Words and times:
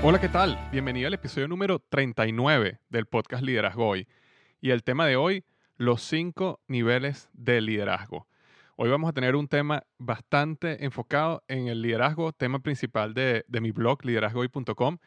Hola, 0.00 0.20
¿qué 0.20 0.28
tal? 0.28 0.56
Bienvenido 0.70 1.08
al 1.08 1.14
episodio 1.14 1.48
número 1.48 1.80
39 1.80 2.78
del 2.88 3.06
podcast 3.06 3.42
Liderazgo 3.42 3.88
Hoy. 3.88 4.06
Y 4.60 4.70
el 4.70 4.84
tema 4.84 5.06
de 5.06 5.16
hoy, 5.16 5.44
los 5.76 6.02
cinco 6.02 6.60
niveles 6.68 7.28
de 7.32 7.60
liderazgo. 7.60 8.28
Hoy 8.76 8.90
vamos 8.90 9.10
a 9.10 9.12
tener 9.12 9.34
un 9.34 9.48
tema 9.48 9.82
bastante 9.98 10.84
enfocado 10.84 11.42
en 11.48 11.66
el 11.66 11.82
liderazgo, 11.82 12.32
tema 12.32 12.60
principal 12.60 13.12
de, 13.12 13.44
mi 13.48 13.72
blog, 13.72 14.04
liderazgohoy.com, 14.04 14.98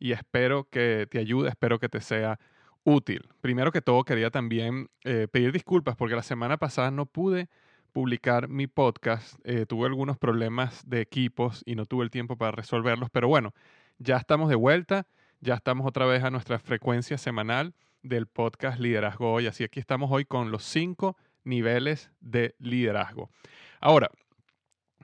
y 0.00 0.10
espero 0.10 0.64
que 0.68 1.06
te 1.08 1.20
ayude, 1.20 1.50
espero 1.50 1.78
que 1.78 1.88
te 1.88 2.00
sea 2.00 2.40
útil. 2.82 3.28
Primero 3.40 3.70
que 3.70 3.82
todo, 3.82 4.02
quería 4.02 4.30
también 4.32 4.88
eh, 5.04 5.28
pedir 5.30 5.52
disculpas 5.52 5.94
porque 5.94 6.16
la 6.16 6.24
semana 6.24 6.56
pasada 6.56 6.90
no 6.90 7.06
pude 7.06 7.48
publicar 7.92 8.48
mi 8.48 8.66
podcast. 8.66 9.38
Eh, 9.44 9.64
tuve 9.66 9.86
algunos 9.86 10.18
problemas 10.18 10.82
de 10.88 11.02
equipos 11.02 11.62
y 11.66 11.76
no 11.76 11.86
tuve 11.86 12.02
el 12.02 12.10
tiempo 12.10 12.36
para 12.36 12.50
resolverlos, 12.50 13.10
pero 13.10 13.28
bueno, 13.28 13.54
ya 14.00 14.16
estamos 14.16 14.48
de 14.48 14.56
vuelta, 14.56 15.06
ya 15.40 15.54
estamos 15.54 15.86
otra 15.86 16.06
vez 16.06 16.24
a 16.24 16.30
nuestra 16.30 16.58
frecuencia 16.58 17.18
semanal 17.18 17.74
del 18.02 18.26
podcast 18.26 18.80
Liderazgo 18.80 19.30
Hoy. 19.30 19.46
Así 19.46 19.62
aquí 19.62 19.78
estamos 19.78 20.10
hoy 20.10 20.24
con 20.24 20.50
los 20.50 20.64
cinco 20.64 21.16
niveles 21.44 22.10
de 22.20 22.54
liderazgo. 22.58 23.30
Ahora, 23.78 24.10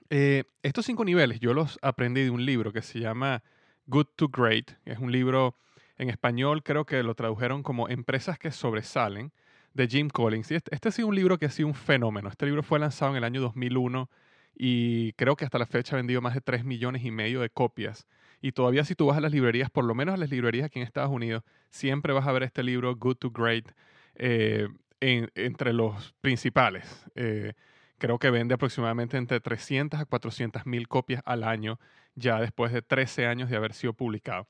eh, 0.09 0.45
estos 0.63 0.87
cinco 0.87 1.05
niveles 1.05 1.41
yo 1.41 1.53
los 1.53 1.79
aprendí 1.83 2.25
de 2.25 2.31
un 2.31 2.45
libro 2.45 2.73
que 2.73 2.81
se 2.81 2.99
llama 2.99 3.43
Good 3.87 4.07
to 4.17 4.29
Great. 4.29 4.73
Es 4.87 4.99
un 4.99 5.13
libro 5.13 5.55
en 5.99 6.09
español, 6.09 6.63
creo 6.63 6.87
que 6.87 7.03
lo 7.03 7.15
tradujeron 7.15 7.63
como 7.63 7.89
Empresas 7.91 8.39
que 8.39 8.51
sobresalen, 8.51 9.31
de 9.75 9.89
Jim 9.89 10.09
Collins. 10.09 10.51
Este, 10.51 10.75
este 10.75 10.89
ha 10.89 10.93
sido 10.93 11.09
un 11.09 11.15
libro 11.15 11.39
que 11.39 11.45
ha 11.45 11.51
sido 11.51 11.69
un 11.69 11.75
fenómeno. 11.75 12.31
Este 12.31 12.47
libro 12.47 12.63
fue 12.63 12.79
lanzado 12.79 13.11
en 13.11 13.19
el 13.19 13.25
año 13.25 13.43
2001 13.43 14.09
y 14.57 15.13
creo 15.13 15.37
que 15.37 15.45
hasta 15.45 15.59
la 15.59 15.67
fecha 15.67 15.95
ha 15.95 15.99
vendido 15.99 16.23
más 16.23 16.35
de 16.35 16.41
3 16.41 16.65
millones 16.65 17.05
y 17.05 17.11
medio 17.11 17.41
de 17.41 17.51
copias. 17.51 18.07
Y 18.41 18.53
todavía 18.53 18.85
si 18.85 18.95
tú 18.95 19.07
vas 19.07 19.19
a 19.19 19.21
las 19.21 19.33
librerías, 19.33 19.71
por 19.71 19.85
lo 19.85 19.95
menos 19.95 20.15
a 20.15 20.19
las 20.19 20.31
librerías 20.31 20.67
aquí 20.67 20.79
en 20.79 20.85
Estados 20.85 21.11
Unidos, 21.11 21.43
siempre 21.71 22.13
vas 22.13 22.27
a 22.27 22.33
ver 22.33 22.43
este 22.43 22.63
libro, 22.63 22.95
Good 22.97 23.17
to 23.17 23.31
Great, 23.31 23.71
eh, 24.15 24.69
entre 25.01 25.73
los 25.73 26.15
principales. 26.21 27.05
Eh, 27.15 27.53
creo 27.99 28.19
que 28.19 28.31
vende 28.31 28.55
aproximadamente 28.55 29.19
entre 29.19 29.41
300 29.41 30.01
a 30.01 30.07
400 30.07 30.67
mil 30.67 30.89
copias 30.89 31.23
al 31.27 31.45
año, 31.45 31.79
ya 32.15 32.41
después 32.41 32.73
de 32.73 32.83
13 32.83 33.27
años 33.27 33.51
de 33.51 33.57
haber 33.57 33.75
sido 33.75 33.93
publicado. 33.93 34.49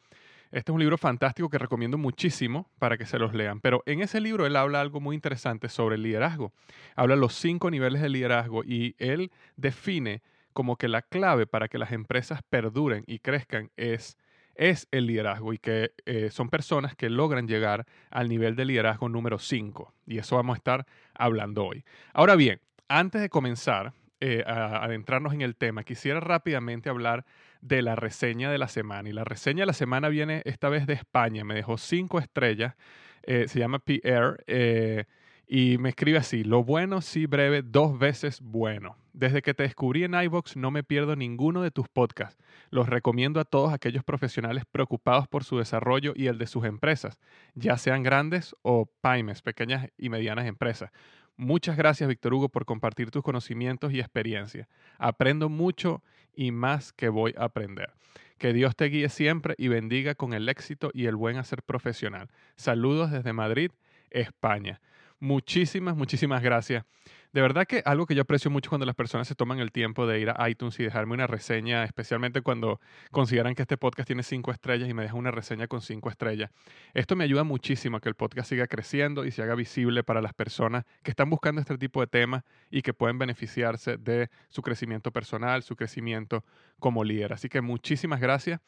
Este 0.52 0.70
es 0.70 0.74
un 0.74 0.80
libro 0.80 0.96
fantástico 0.96 1.50
que 1.50 1.58
recomiendo 1.58 1.98
muchísimo 1.98 2.70
para 2.78 2.96
que 2.96 3.06
se 3.06 3.18
los 3.18 3.34
lean. 3.34 3.60
Pero 3.60 3.82
en 3.86 4.00
ese 4.00 4.20
libro 4.20 4.46
él 4.46 4.56
habla 4.56 4.80
algo 4.80 5.00
muy 5.00 5.14
interesante 5.14 5.68
sobre 5.68 5.96
el 5.96 6.02
liderazgo. 6.02 6.52
Habla 6.94 7.16
los 7.16 7.34
cinco 7.34 7.70
niveles 7.70 8.00
de 8.00 8.08
liderazgo 8.08 8.62
y 8.64 8.94
él 8.98 9.32
define 9.56 10.22
como 10.52 10.76
que 10.76 10.88
la 10.88 11.02
clave 11.02 11.46
para 11.46 11.68
que 11.68 11.78
las 11.78 11.92
empresas 11.92 12.40
perduren 12.48 13.04
y 13.06 13.18
crezcan 13.18 13.70
es, 13.76 14.16
es 14.54 14.88
el 14.90 15.06
liderazgo 15.06 15.52
y 15.52 15.58
que 15.58 15.92
eh, 16.06 16.30
son 16.30 16.48
personas 16.48 16.96
que 16.96 17.10
logran 17.10 17.46
llegar 17.46 17.84
al 18.10 18.28
nivel 18.28 18.56
de 18.56 18.64
liderazgo 18.64 19.08
número 19.08 19.38
5. 19.38 19.92
Y 20.06 20.18
eso 20.18 20.36
vamos 20.36 20.54
a 20.54 20.58
estar 20.58 20.86
hablando 21.12 21.66
hoy. 21.66 21.84
Ahora 22.14 22.36
bien, 22.36 22.60
antes 22.88 23.20
de 23.20 23.28
comenzar 23.28 23.92
eh, 24.20 24.44
adentrarnos 24.46 25.34
en 25.34 25.42
el 25.42 25.56
tema, 25.56 25.84
quisiera 25.84 26.20
rápidamente 26.20 26.88
hablar 26.88 27.24
de 27.60 27.82
la 27.82 27.96
reseña 27.96 28.50
de 28.50 28.58
la 28.58 28.68
semana. 28.68 29.08
Y 29.08 29.12
la 29.12 29.24
reseña 29.24 29.62
de 29.62 29.66
la 29.66 29.72
semana 29.72 30.08
viene 30.08 30.42
esta 30.44 30.68
vez 30.68 30.86
de 30.86 30.94
España. 30.94 31.44
Me 31.44 31.54
dejó 31.54 31.78
cinco 31.78 32.18
estrellas. 32.18 32.74
Eh, 33.22 33.46
se 33.48 33.58
llama 33.58 33.78
Pierre. 33.78 35.06
Y 35.48 35.78
me 35.78 35.90
escribe 35.90 36.18
así, 36.18 36.42
lo 36.42 36.64
bueno, 36.64 37.00
sí 37.00 37.26
breve, 37.26 37.62
dos 37.62 37.96
veces 37.96 38.40
bueno. 38.40 38.96
Desde 39.12 39.42
que 39.42 39.54
te 39.54 39.62
descubrí 39.62 40.02
en 40.02 40.14
iVox 40.14 40.56
no 40.56 40.72
me 40.72 40.82
pierdo 40.82 41.14
ninguno 41.14 41.62
de 41.62 41.70
tus 41.70 41.88
podcasts. 41.88 42.36
Los 42.70 42.88
recomiendo 42.88 43.38
a 43.38 43.44
todos 43.44 43.72
aquellos 43.72 44.02
profesionales 44.02 44.64
preocupados 44.70 45.28
por 45.28 45.44
su 45.44 45.58
desarrollo 45.58 46.14
y 46.16 46.26
el 46.26 46.38
de 46.38 46.48
sus 46.48 46.64
empresas, 46.64 47.20
ya 47.54 47.78
sean 47.78 48.02
grandes 48.02 48.56
o 48.62 48.90
pymes, 49.00 49.40
pequeñas 49.40 49.88
y 49.96 50.08
medianas 50.08 50.46
empresas. 50.46 50.90
Muchas 51.36 51.76
gracias, 51.76 52.08
Víctor 52.08 52.32
Hugo, 52.32 52.48
por 52.48 52.64
compartir 52.64 53.10
tus 53.10 53.22
conocimientos 53.22 53.92
y 53.92 54.00
experiencias. 54.00 54.68
Aprendo 54.98 55.48
mucho 55.50 56.02
y 56.34 56.50
más 56.50 56.92
que 56.92 57.10
voy 57.10 57.34
a 57.36 57.44
aprender. 57.44 57.92
Que 58.38 58.52
Dios 58.52 58.74
te 58.74 58.86
guíe 58.86 59.08
siempre 59.08 59.54
y 59.58 59.68
bendiga 59.68 60.14
con 60.14 60.32
el 60.32 60.48
éxito 60.48 60.90
y 60.94 61.06
el 61.06 61.16
buen 61.16 61.36
hacer 61.36 61.62
profesional. 61.62 62.28
Saludos 62.56 63.10
desde 63.10 63.32
Madrid, 63.32 63.70
España. 64.10 64.80
Muchísimas, 65.20 65.96
muchísimas 65.96 66.42
gracias. 66.42 66.84
De 67.32 67.40
verdad 67.40 67.66
que 67.66 67.82
algo 67.84 68.06
que 68.06 68.14
yo 68.14 68.22
aprecio 68.22 68.50
mucho 68.50 68.70
cuando 68.70 68.86
las 68.86 68.94
personas 68.94 69.28
se 69.28 69.34
toman 69.34 69.58
el 69.58 69.72
tiempo 69.72 70.06
de 70.06 70.20
ir 70.20 70.30
a 70.30 70.48
iTunes 70.48 70.78
y 70.80 70.84
dejarme 70.84 71.14
una 71.14 71.26
reseña, 71.26 71.84
especialmente 71.84 72.40
cuando 72.40 72.80
consideran 73.10 73.54
que 73.54 73.62
este 73.62 73.76
podcast 73.76 74.06
tiene 74.06 74.22
cinco 74.22 74.52
estrellas 74.52 74.88
y 74.88 74.94
me 74.94 75.02
dejan 75.02 75.18
una 75.18 75.30
reseña 75.30 75.66
con 75.66 75.80
cinco 75.80 76.08
estrellas. 76.08 76.50
Esto 76.94 77.16
me 77.16 77.24
ayuda 77.24 77.44
muchísimo 77.44 77.98
a 77.98 78.00
que 78.00 78.08
el 78.08 78.14
podcast 78.14 78.48
siga 78.48 78.66
creciendo 78.66 79.24
y 79.24 79.30
se 79.30 79.42
haga 79.42 79.54
visible 79.54 80.02
para 80.02 80.20
las 80.20 80.32
personas 80.32 80.84
que 81.02 81.10
están 81.10 81.28
buscando 81.30 81.60
este 81.60 81.76
tipo 81.78 82.00
de 82.00 82.06
temas 82.06 82.44
y 82.70 82.82
que 82.82 82.94
pueden 82.94 83.18
beneficiarse 83.18 83.96
de 83.96 84.30
su 84.48 84.62
crecimiento 84.62 85.10
personal, 85.12 85.62
su 85.62 85.76
crecimiento 85.76 86.44
como 86.78 87.04
líder. 87.04 87.32
Así 87.32 87.48
que 87.48 87.60
muchísimas 87.60 88.20
gracias 88.20 88.60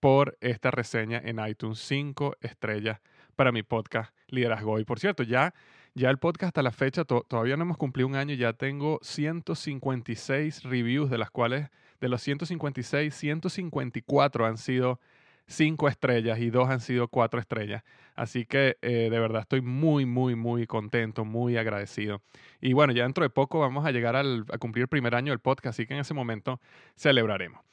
por 0.00 0.36
esta 0.40 0.70
reseña 0.70 1.20
en 1.24 1.38
iTunes, 1.46 1.78
cinco 1.78 2.36
estrellas 2.40 3.00
para 3.36 3.52
mi 3.52 3.62
podcast 3.62 4.14
Liderazgo. 4.28 4.78
Y 4.78 4.84
por 4.84 4.98
cierto, 4.98 5.22
ya 5.22 5.54
ya 6.00 6.08
el 6.08 6.16
podcast 6.16 6.48
hasta 6.48 6.62
la 6.62 6.72
fecha, 6.72 7.04
todavía 7.04 7.58
no 7.58 7.64
hemos 7.64 7.76
cumplido 7.76 8.08
un 8.08 8.16
año, 8.16 8.34
ya 8.34 8.54
tengo 8.54 8.98
156 9.02 10.62
reviews, 10.62 11.10
de 11.10 11.18
las 11.18 11.30
cuales 11.30 11.68
de 12.00 12.08
los 12.08 12.22
156, 12.22 13.14
154 13.14 14.46
han 14.46 14.56
sido 14.56 14.98
5 15.46 15.88
estrellas 15.88 16.38
y 16.38 16.48
2 16.48 16.70
han 16.70 16.80
sido 16.80 17.08
4 17.08 17.38
estrellas. 17.38 17.84
Así 18.14 18.46
que 18.46 18.78
eh, 18.80 19.08
de 19.10 19.20
verdad 19.20 19.42
estoy 19.42 19.60
muy, 19.60 20.06
muy, 20.06 20.36
muy 20.36 20.66
contento, 20.66 21.26
muy 21.26 21.58
agradecido. 21.58 22.22
Y 22.62 22.72
bueno, 22.72 22.94
ya 22.94 23.02
dentro 23.02 23.22
de 23.22 23.30
poco 23.30 23.60
vamos 23.60 23.84
a 23.84 23.90
llegar 23.90 24.16
a 24.16 24.24
cumplir 24.58 24.84
el 24.84 24.88
primer 24.88 25.14
año 25.14 25.32
del 25.32 25.40
podcast, 25.40 25.76
así 25.76 25.86
que 25.86 25.92
en 25.92 26.00
ese 26.00 26.14
momento 26.14 26.60
celebraremos. 26.96 27.69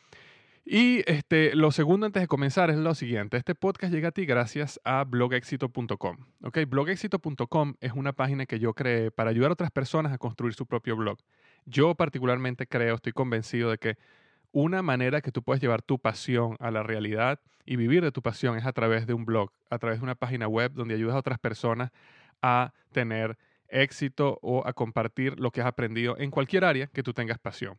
Y 0.70 1.02
este, 1.10 1.56
lo 1.56 1.72
segundo 1.72 2.06
antes 2.08 2.22
de 2.22 2.28
comenzar 2.28 2.70
es 2.70 2.76
lo 2.76 2.94
siguiente. 2.94 3.38
Este 3.38 3.56
podcast 3.56 3.94
llega 3.94 4.10
a 4.10 4.12
ti 4.12 4.26
gracias 4.26 4.82
a 4.84 5.06
blogexito.com. 5.06 6.18
¿ok? 6.44 6.58
Blogexito.com 6.68 7.76
es 7.80 7.94
una 7.94 8.12
página 8.12 8.46
que 8.46 8.60
yo 8.60 8.74
creé 8.74 9.10
para 9.10 9.30
ayudar 9.30 9.52
a 9.52 9.54
otras 9.54 9.72
personas 9.72 10.12
a 10.12 10.18
construir 10.18 10.56
su 10.56 10.66
propio 10.66 10.98
blog. 10.98 11.20
Yo 11.66 11.96
particularmente 11.96 12.68
creo, 12.68 12.96
estoy 12.96 13.14
convencido 13.14 13.72
de 13.72 13.78
que 13.78 13.98
una 14.52 14.82
manera 14.82 15.22
que 15.22 15.32
tú 15.32 15.42
puedes 15.42 15.62
llevar 15.62 15.84
tu 15.84 16.00
pasión 16.00 16.58
a 16.60 16.70
la 16.70 16.84
realidad 16.84 17.40
y 17.64 17.78
vivir 17.78 18.04
de 18.04 18.12
tu 18.12 18.22
pasión 18.22 18.58
es 18.58 18.66
a 18.66 18.74
través 18.74 19.08
de 19.08 19.14
un 19.14 19.24
blog, 19.24 19.52
a 19.70 19.78
través 19.78 20.00
de 20.00 20.04
una 20.04 20.16
página 20.16 20.50
web 20.50 20.74
donde 20.74 20.96
ayudas 20.96 21.16
a 21.16 21.20
otras 21.20 21.40
personas 21.40 21.92
a 22.42 22.74
tener 22.92 23.38
éxito 23.70 24.38
o 24.42 24.68
a 24.68 24.74
compartir 24.74 25.40
lo 25.40 25.52
que 25.52 25.62
has 25.62 25.68
aprendido 25.68 26.18
en 26.18 26.30
cualquier 26.30 26.66
área 26.66 26.88
que 26.88 27.04
tú 27.04 27.14
tengas 27.14 27.40
pasión. 27.40 27.78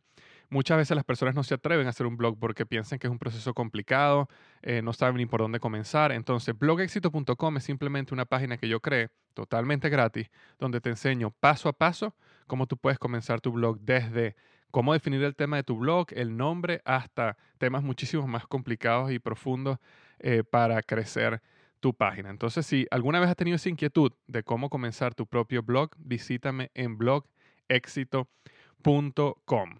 Muchas 0.51 0.77
veces 0.77 0.95
las 0.95 1.05
personas 1.05 1.35
no 1.35 1.43
se 1.43 1.53
atreven 1.53 1.85
a 1.85 1.91
hacer 1.91 2.07
un 2.07 2.17
blog 2.17 2.39
porque 2.39 2.65
piensan 2.65 2.97
que 2.97 3.05
es 3.05 3.11
un 3.11 3.19
proceso 3.19 3.53
complicado, 3.53 4.27
eh, 4.63 4.81
no 4.81 4.93
saben 4.93 5.17
ni 5.17 5.27
por 5.27 5.41
dónde 5.41 5.59
comenzar. 5.59 6.11
Entonces, 6.11 6.57
blogexito.com 6.57 7.57
es 7.57 7.63
simplemente 7.63 8.15
una 8.15 8.25
página 8.25 8.57
que 8.57 8.67
yo 8.67 8.79
creé 8.79 9.09
totalmente 9.35 9.89
gratis, 9.89 10.31
donde 10.57 10.81
te 10.81 10.89
enseño 10.89 11.29
paso 11.39 11.69
a 11.69 11.73
paso 11.73 12.15
cómo 12.47 12.65
tú 12.65 12.77
puedes 12.77 12.97
comenzar 12.97 13.41
tu 13.41 13.51
blog 13.51 13.79
desde 13.81 14.35
cómo 14.71 14.93
definir 14.93 15.23
el 15.23 15.35
tema 15.35 15.57
de 15.57 15.63
tu 15.63 15.77
blog, 15.77 16.07
el 16.11 16.35
nombre, 16.35 16.81
hasta 16.83 17.37
temas 17.59 17.83
muchísimo 17.83 18.25
más 18.27 18.47
complicados 18.47 19.11
y 19.11 19.19
profundos 19.19 19.77
eh, 20.19 20.43
para 20.43 20.81
crecer 20.81 21.43
tu 21.79 21.93
página. 21.93 22.31
Entonces, 22.31 22.65
si 22.65 22.87
alguna 22.89 23.19
vez 23.19 23.29
has 23.29 23.35
tenido 23.35 23.55
esa 23.55 23.69
inquietud 23.69 24.13
de 24.27 24.41
cómo 24.43 24.71
comenzar 24.71 25.13
tu 25.13 25.27
propio 25.27 25.61
blog, 25.61 25.91
visítame 25.97 26.71
en 26.73 26.97
blogexito.com. 26.97 29.79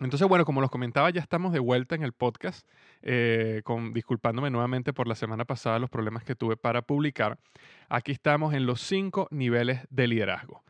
Entonces, 0.00 0.28
bueno, 0.28 0.44
como 0.44 0.60
los 0.60 0.70
comentaba, 0.70 1.10
ya 1.10 1.20
estamos 1.20 1.52
de 1.52 1.58
vuelta 1.58 1.94
en 1.94 2.02
el 2.02 2.12
podcast, 2.12 2.68
eh, 3.02 3.62
con, 3.64 3.92
disculpándome 3.92 4.50
nuevamente 4.50 4.92
por 4.92 5.08
la 5.08 5.16
semana 5.16 5.44
pasada 5.44 5.78
los 5.78 5.90
problemas 5.90 6.22
que 6.22 6.36
tuve 6.36 6.56
para 6.56 6.82
publicar. 6.82 7.38
Aquí 7.88 8.12
estamos 8.12 8.54
en 8.54 8.64
los 8.64 8.80
cinco 8.80 9.26
niveles 9.30 9.86
de 9.90 10.06
liderazgo. 10.06 10.62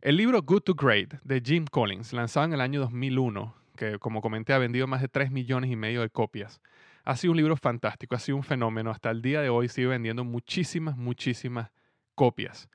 El 0.00 0.16
libro 0.16 0.40
Good 0.40 0.62
to 0.62 0.74
Great 0.74 1.20
de 1.24 1.42
Jim 1.44 1.66
Collins, 1.70 2.14
lanzado 2.14 2.46
en 2.46 2.54
el 2.54 2.62
año 2.62 2.80
2001, 2.80 3.54
que 3.76 3.98
como 3.98 4.22
comenté 4.22 4.54
ha 4.54 4.58
vendido 4.58 4.86
más 4.86 5.02
de 5.02 5.08
3 5.08 5.30
millones 5.30 5.70
y 5.70 5.76
medio 5.76 6.00
de 6.00 6.08
copias, 6.08 6.62
ha 7.04 7.16
sido 7.16 7.32
un 7.32 7.36
libro 7.36 7.56
fantástico, 7.56 8.14
ha 8.14 8.18
sido 8.18 8.36
un 8.36 8.44
fenómeno. 8.44 8.90
Hasta 8.90 9.10
el 9.10 9.20
día 9.20 9.42
de 9.42 9.50
hoy 9.50 9.68
sigue 9.68 9.88
vendiendo 9.88 10.24
muchísimas, 10.24 10.96
muchísimas 10.96 11.70
copias. 12.14 12.68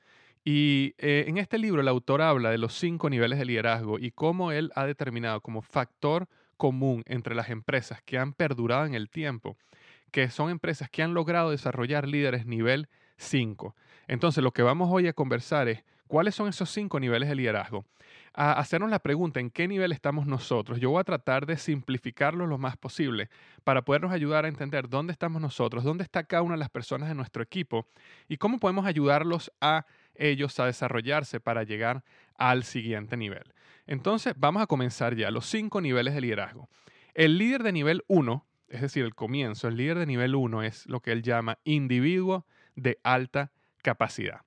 Y 0.48 0.94
eh, 0.98 1.24
en 1.26 1.38
este 1.38 1.58
libro 1.58 1.80
el 1.80 1.88
autor 1.88 2.22
habla 2.22 2.52
de 2.52 2.58
los 2.58 2.72
cinco 2.72 3.10
niveles 3.10 3.40
de 3.40 3.44
liderazgo 3.44 3.98
y 3.98 4.12
cómo 4.12 4.52
él 4.52 4.70
ha 4.76 4.86
determinado 4.86 5.40
como 5.40 5.60
factor 5.60 6.28
común 6.56 7.02
entre 7.06 7.34
las 7.34 7.50
empresas 7.50 8.00
que 8.00 8.16
han 8.16 8.32
perdurado 8.32 8.86
en 8.86 8.94
el 8.94 9.10
tiempo, 9.10 9.56
que 10.12 10.30
son 10.30 10.50
empresas 10.50 10.88
que 10.88 11.02
han 11.02 11.14
logrado 11.14 11.50
desarrollar 11.50 12.06
líderes 12.06 12.46
nivel 12.46 12.88
5. 13.16 13.74
Entonces, 14.06 14.44
lo 14.44 14.52
que 14.52 14.62
vamos 14.62 14.88
hoy 14.92 15.08
a 15.08 15.12
conversar 15.12 15.66
es 15.66 15.82
cuáles 16.06 16.36
son 16.36 16.48
esos 16.48 16.70
cinco 16.70 17.00
niveles 17.00 17.28
de 17.28 17.34
liderazgo. 17.34 17.84
A 18.32 18.52
hacernos 18.52 18.90
la 18.90 19.00
pregunta 19.00 19.40
en 19.40 19.50
qué 19.50 19.66
nivel 19.66 19.90
estamos 19.90 20.26
nosotros. 20.26 20.78
Yo 20.78 20.90
voy 20.90 21.00
a 21.00 21.04
tratar 21.04 21.46
de 21.46 21.56
simplificarlo 21.56 22.46
lo 22.46 22.56
más 22.56 22.76
posible 22.76 23.30
para 23.64 23.82
podernos 23.82 24.12
ayudar 24.12 24.44
a 24.44 24.48
entender 24.48 24.88
dónde 24.88 25.12
estamos 25.12 25.42
nosotros, 25.42 25.82
dónde 25.82 26.04
está 26.04 26.22
cada 26.22 26.42
una 26.42 26.54
de 26.54 26.60
las 26.60 26.70
personas 26.70 27.08
de 27.08 27.16
nuestro 27.16 27.42
equipo 27.42 27.88
y 28.28 28.36
cómo 28.36 28.58
podemos 28.58 28.86
ayudarlos 28.86 29.50
a 29.60 29.86
ellos 30.18 30.58
a 30.60 30.66
desarrollarse 30.66 31.40
para 31.40 31.62
llegar 31.62 32.04
al 32.36 32.64
siguiente 32.64 33.16
nivel. 33.16 33.44
Entonces, 33.86 34.34
vamos 34.36 34.62
a 34.62 34.66
comenzar 34.66 35.14
ya 35.14 35.30
los 35.30 35.46
cinco 35.46 35.80
niveles 35.80 36.14
de 36.14 36.20
liderazgo. 36.20 36.68
El 37.14 37.38
líder 37.38 37.62
de 37.62 37.72
nivel 37.72 38.04
1, 38.08 38.46
es 38.68 38.80
decir, 38.82 39.04
el 39.04 39.14
comienzo, 39.14 39.68
el 39.68 39.76
líder 39.76 39.98
de 39.98 40.06
nivel 40.06 40.34
1 40.34 40.62
es 40.62 40.86
lo 40.86 41.00
que 41.00 41.12
él 41.12 41.22
llama 41.22 41.58
individuo 41.64 42.46
de 42.74 42.98
alta 43.02 43.52
capacidad. 43.82 44.42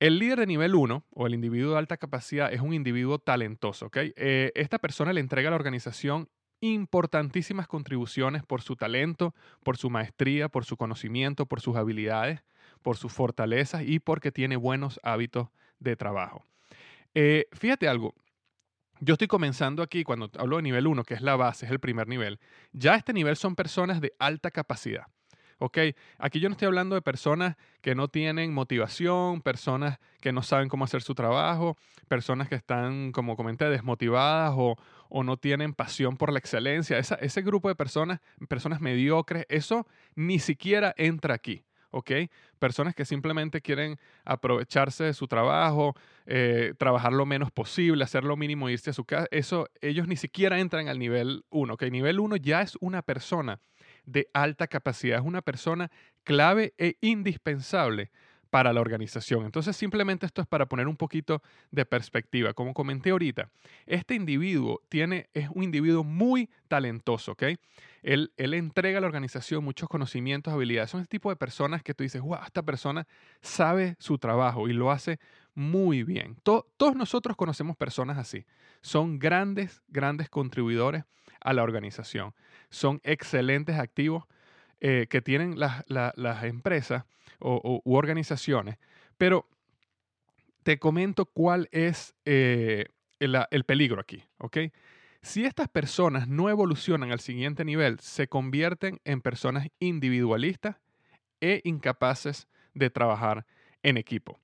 El 0.00 0.18
líder 0.18 0.40
de 0.40 0.46
nivel 0.46 0.74
1 0.74 1.04
o 1.10 1.26
el 1.26 1.34
individuo 1.34 1.72
de 1.72 1.78
alta 1.78 1.96
capacidad 1.96 2.52
es 2.52 2.60
un 2.60 2.74
individuo 2.74 3.18
talentoso. 3.18 3.86
¿okay? 3.86 4.12
Eh, 4.16 4.50
esta 4.54 4.78
persona 4.78 5.12
le 5.12 5.20
entrega 5.20 5.48
a 5.48 5.50
la 5.50 5.56
organización 5.56 6.28
importantísimas 6.60 7.68
contribuciones 7.68 8.42
por 8.42 8.62
su 8.62 8.74
talento, 8.74 9.34
por 9.62 9.76
su 9.76 9.90
maestría, 9.90 10.48
por 10.48 10.64
su 10.64 10.76
conocimiento, 10.76 11.46
por 11.46 11.60
sus 11.60 11.76
habilidades, 11.76 12.42
por 12.84 12.98
sus 12.98 13.12
fortalezas 13.12 13.82
y 13.82 13.98
porque 13.98 14.30
tiene 14.30 14.56
buenos 14.56 15.00
hábitos 15.02 15.48
de 15.80 15.96
trabajo. 15.96 16.44
Eh, 17.14 17.46
fíjate 17.52 17.88
algo, 17.88 18.14
yo 19.00 19.14
estoy 19.14 19.26
comenzando 19.26 19.82
aquí, 19.82 20.04
cuando 20.04 20.30
hablo 20.38 20.56
de 20.56 20.62
nivel 20.62 20.86
1, 20.86 21.02
que 21.02 21.14
es 21.14 21.22
la 21.22 21.34
base, 21.34 21.64
es 21.64 21.72
el 21.72 21.80
primer 21.80 22.06
nivel, 22.06 22.38
ya 22.72 22.94
este 22.94 23.14
nivel 23.14 23.36
son 23.36 23.56
personas 23.56 24.02
de 24.02 24.12
alta 24.18 24.50
capacidad. 24.50 25.06
¿ok? 25.58 25.78
Aquí 26.18 26.40
yo 26.40 26.50
no 26.50 26.52
estoy 26.52 26.66
hablando 26.66 26.94
de 26.94 27.00
personas 27.00 27.56
que 27.80 27.94
no 27.94 28.08
tienen 28.08 28.52
motivación, 28.52 29.40
personas 29.40 29.98
que 30.20 30.32
no 30.32 30.42
saben 30.42 30.68
cómo 30.68 30.84
hacer 30.84 31.00
su 31.00 31.14
trabajo, 31.14 31.78
personas 32.06 32.50
que 32.50 32.54
están, 32.54 33.12
como 33.12 33.34
comenté, 33.34 33.70
desmotivadas 33.70 34.54
o, 34.56 34.76
no 35.22 35.36
tienen 35.38 35.72
pasión 35.72 36.16
por 36.16 36.32
la 36.32 36.38
excelencia. 36.38 36.98
ese 36.98 37.42
grupo 37.42 37.68
de 37.68 37.76
personas, 37.76 38.20
personas 38.48 38.80
mediocres, 38.80 39.46
eso 39.48 39.86
ni 40.16 40.38
siquiera 40.38 40.92
entra 40.98 41.34
aquí. 41.34 41.64
¿Ok? 41.94 42.10
Personas 42.58 42.94
que 42.94 43.04
simplemente 43.04 43.60
quieren 43.60 43.98
aprovecharse 44.24 45.04
de 45.04 45.14
su 45.14 45.28
trabajo, 45.28 45.94
eh, 46.26 46.74
trabajar 46.78 47.12
lo 47.12 47.26
menos 47.26 47.50
posible, 47.50 48.04
hacer 48.04 48.24
lo 48.24 48.36
mínimo, 48.36 48.68
irse 48.68 48.90
a 48.90 48.92
su 48.92 49.04
casa. 49.04 49.26
Eso, 49.30 49.68
ellos 49.80 50.08
ni 50.08 50.16
siquiera 50.16 50.58
entran 50.58 50.88
al 50.88 50.98
nivel 50.98 51.44
1, 51.50 51.74
¿ok? 51.74 51.82
Nivel 51.84 52.20
1 52.20 52.36
ya 52.36 52.62
es 52.62 52.76
una 52.80 53.02
persona 53.02 53.60
de 54.04 54.28
alta 54.34 54.66
capacidad, 54.66 55.18
es 55.18 55.24
una 55.24 55.42
persona 55.42 55.90
clave 56.24 56.74
e 56.78 56.96
indispensable 57.00 58.10
para 58.54 58.72
la 58.72 58.80
organización. 58.80 59.46
Entonces, 59.46 59.76
simplemente 59.76 60.26
esto 60.26 60.40
es 60.40 60.46
para 60.46 60.66
poner 60.66 60.86
un 60.86 60.96
poquito 60.96 61.42
de 61.72 61.84
perspectiva. 61.84 62.54
Como 62.54 62.72
comenté 62.72 63.10
ahorita, 63.10 63.50
este 63.84 64.14
individuo 64.14 64.80
tiene, 64.88 65.28
es 65.34 65.48
un 65.52 65.64
individuo 65.64 66.04
muy 66.04 66.48
talentoso, 66.68 67.32
¿ok? 67.32 67.42
Él, 68.04 68.32
él 68.36 68.54
entrega 68.54 68.98
a 68.98 69.00
la 69.00 69.08
organización 69.08 69.64
muchos 69.64 69.88
conocimientos, 69.88 70.54
habilidades. 70.54 70.90
Son 70.90 71.00
el 71.00 71.08
tipo 71.08 71.30
de 71.30 71.36
personas 71.36 71.82
que 71.82 71.94
tú 71.94 72.04
dices, 72.04 72.22
wow, 72.22 72.44
esta 72.46 72.62
persona 72.62 73.08
sabe 73.42 73.96
su 73.98 74.18
trabajo 74.18 74.68
y 74.68 74.72
lo 74.72 74.92
hace 74.92 75.18
muy 75.56 76.04
bien. 76.04 76.36
todos 76.44 76.94
nosotros 76.94 77.36
conocemos 77.36 77.76
personas 77.76 78.18
así. 78.18 78.46
Son 78.82 79.18
grandes, 79.18 79.82
grandes 79.88 80.30
contribuidores 80.30 81.02
a 81.40 81.54
la 81.54 81.64
organización. 81.64 82.32
Son 82.70 83.00
excelentes 83.02 83.80
activos 83.80 84.26
eh, 84.86 85.06
que 85.08 85.22
tienen 85.22 85.58
las 85.58 86.44
empresas 86.44 87.04
o, 87.38 87.80
u 87.82 87.94
organizaciones. 87.94 88.76
Pero 89.16 89.48
te 90.62 90.78
comento 90.78 91.24
cuál 91.24 91.70
es 91.72 92.14
eh, 92.26 92.88
el, 93.18 93.64
peligro 93.64 93.98
aquí, 93.98 94.24
¿ok? 94.36 94.58
Si 95.22 95.46
estas 95.46 95.68
personas 95.70 96.28
no 96.28 96.50
evolucionan 96.50 97.12
al 97.12 97.20
siguiente 97.20 97.64
nivel, 97.64 97.98
se 98.00 98.28
convierten 98.28 99.00
en 99.04 99.22
personas 99.22 99.68
individualistas 99.78 100.76
e 101.40 101.62
incapaces 101.64 102.46
de 102.74 102.90
trabajar 102.90 103.46
en 103.82 103.96
equipo. 103.96 104.38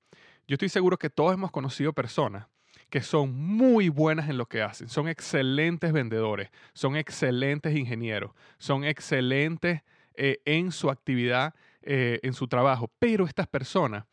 Yo 0.47 0.55
estoy 0.55 0.69
seguro 0.69 0.97
que 0.97 1.11
todos 1.11 1.35
hemos 1.35 1.51
conocido 1.51 1.93
personas 1.93 2.47
que 2.89 3.01
son 3.01 3.35
muy 3.35 3.89
buenas 3.89 4.27
en 4.27 4.39
lo 4.39 4.47
que 4.47 4.63
hacen, 4.63 4.89
son 4.89 5.07
excelentes 5.07 5.93
vendedores, 5.93 6.49
son 6.73 6.95
excelentes 6.95 7.77
ingenieros, 7.77 8.31
son 8.57 8.83
excelentes 8.83 9.83
eh, 10.15 10.39
en 10.45 10.71
su 10.71 10.89
actividad 10.89 11.53
eh, 11.83 12.19
en 12.21 12.33
su 12.33 12.47
trabajo, 12.47 12.91
pero 12.99 13.25
estas 13.25 13.47
personas 13.47 14.05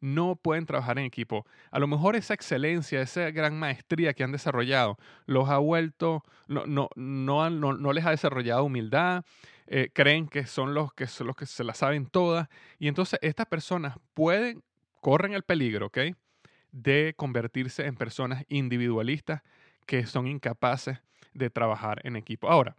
no 0.00 0.36
pueden 0.36 0.64
trabajar 0.64 0.96
en 0.98 1.06
equipo. 1.06 1.44
A 1.72 1.80
lo 1.80 1.88
mejor 1.88 2.14
esa 2.14 2.34
excelencia, 2.34 3.00
esa 3.00 3.32
gran 3.32 3.58
maestría 3.58 4.14
que 4.14 4.22
han 4.22 4.30
desarrollado, 4.30 4.96
los 5.26 5.48
ha 5.48 5.58
vuelto, 5.58 6.22
no, 6.46 6.64
no, 6.66 6.88
no, 6.94 7.50
no 7.50 7.92
les 7.92 8.06
ha 8.06 8.10
desarrollado 8.10 8.62
humildad, 8.62 9.24
eh, 9.66 9.90
creen 9.92 10.28
que 10.28 10.46
son 10.46 10.72
los 10.72 10.92
que, 10.92 11.08
son 11.08 11.26
los 11.26 11.34
que 11.34 11.46
se 11.46 11.64
la 11.64 11.74
saben 11.74 12.06
todas, 12.06 12.48
y 12.78 12.86
entonces 12.86 13.18
estas 13.22 13.46
personas 13.46 13.98
pueden, 14.14 14.62
corren 15.00 15.32
el 15.32 15.42
peligro, 15.42 15.86
¿ok? 15.86 15.98
De 16.70 17.14
convertirse 17.16 17.86
en 17.86 17.96
personas 17.96 18.44
individualistas 18.48 19.42
que 19.84 20.06
son 20.06 20.28
incapaces 20.28 20.98
de 21.34 21.50
trabajar 21.50 22.00
en 22.04 22.14
equipo. 22.14 22.48
Ahora, 22.48 22.76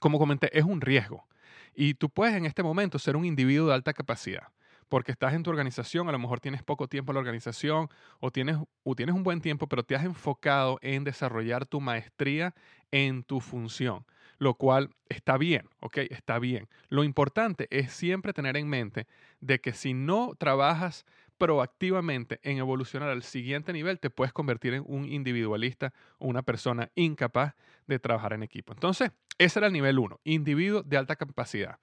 como 0.00 0.18
comenté, 0.18 0.56
es 0.56 0.64
un 0.64 0.80
riesgo. 0.80 1.28
Y 1.74 1.94
tú 1.94 2.10
puedes 2.10 2.34
en 2.34 2.46
este 2.46 2.62
momento 2.62 2.98
ser 2.98 3.16
un 3.16 3.24
individuo 3.24 3.68
de 3.68 3.74
alta 3.74 3.92
capacidad, 3.92 4.48
porque 4.88 5.12
estás 5.12 5.34
en 5.34 5.42
tu 5.42 5.50
organización, 5.50 6.08
a 6.08 6.12
lo 6.12 6.18
mejor 6.18 6.40
tienes 6.40 6.62
poco 6.62 6.88
tiempo 6.88 7.12
en 7.12 7.14
la 7.14 7.20
organización 7.20 7.88
o 8.20 8.30
tienes, 8.30 8.56
o 8.82 8.94
tienes 8.94 9.14
un 9.14 9.22
buen 9.22 9.40
tiempo, 9.40 9.68
pero 9.68 9.82
te 9.82 9.94
has 9.96 10.04
enfocado 10.04 10.78
en 10.82 11.04
desarrollar 11.04 11.66
tu 11.66 11.80
maestría 11.80 12.54
en 12.90 13.22
tu 13.22 13.40
función, 13.40 14.06
lo 14.38 14.54
cual 14.54 14.90
está 15.08 15.36
bien, 15.36 15.68
¿ok? 15.80 15.98
Está 16.10 16.38
bien. 16.38 16.68
Lo 16.88 17.04
importante 17.04 17.68
es 17.70 17.92
siempre 17.92 18.32
tener 18.32 18.56
en 18.56 18.68
mente 18.68 19.06
de 19.40 19.60
que 19.60 19.72
si 19.72 19.94
no 19.94 20.32
trabajas 20.38 21.04
proactivamente 21.38 22.40
en 22.42 22.58
evolucionar 22.58 23.08
al 23.10 23.22
siguiente 23.22 23.72
nivel, 23.72 24.00
te 24.00 24.10
puedes 24.10 24.32
convertir 24.32 24.74
en 24.74 24.82
un 24.86 25.04
individualista 25.04 25.94
o 26.18 26.26
una 26.26 26.42
persona 26.42 26.90
incapaz 26.96 27.54
de 27.88 27.98
trabajar 27.98 28.32
en 28.34 28.44
equipo. 28.44 28.72
Entonces, 28.72 29.10
ese 29.38 29.58
era 29.58 29.66
el 29.66 29.72
nivel 29.72 29.98
1, 29.98 30.20
individuo 30.24 30.82
de 30.82 30.96
alta 30.96 31.16
capacidad. 31.16 31.78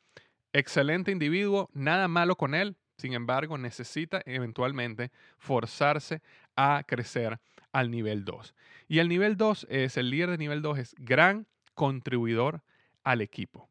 Excelente 0.54 1.12
individuo, 1.12 1.70
nada 1.74 2.08
malo 2.08 2.38
con 2.38 2.56
él, 2.56 2.78
sin 2.98 3.14
embargo, 3.14 3.58
necesita 3.58 4.22
eventualmente 4.26 5.12
forzarse 5.38 6.22
a 6.56 6.84
crecer 6.88 7.40
al 7.74 7.92
nivel 7.92 8.24
2. 8.24 8.56
Y 8.88 9.00
el 9.00 9.10
nivel 9.10 9.36
2 9.36 9.68
es, 9.70 9.98
el 9.98 10.10
líder 10.10 10.30
de 10.30 10.38
nivel 10.38 10.62
2 10.62 10.78
es 10.78 10.96
gran 10.98 11.48
contribuidor 11.74 12.64
al 13.04 13.22
equipo. 13.22 13.70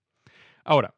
Ahora, 0.62 0.94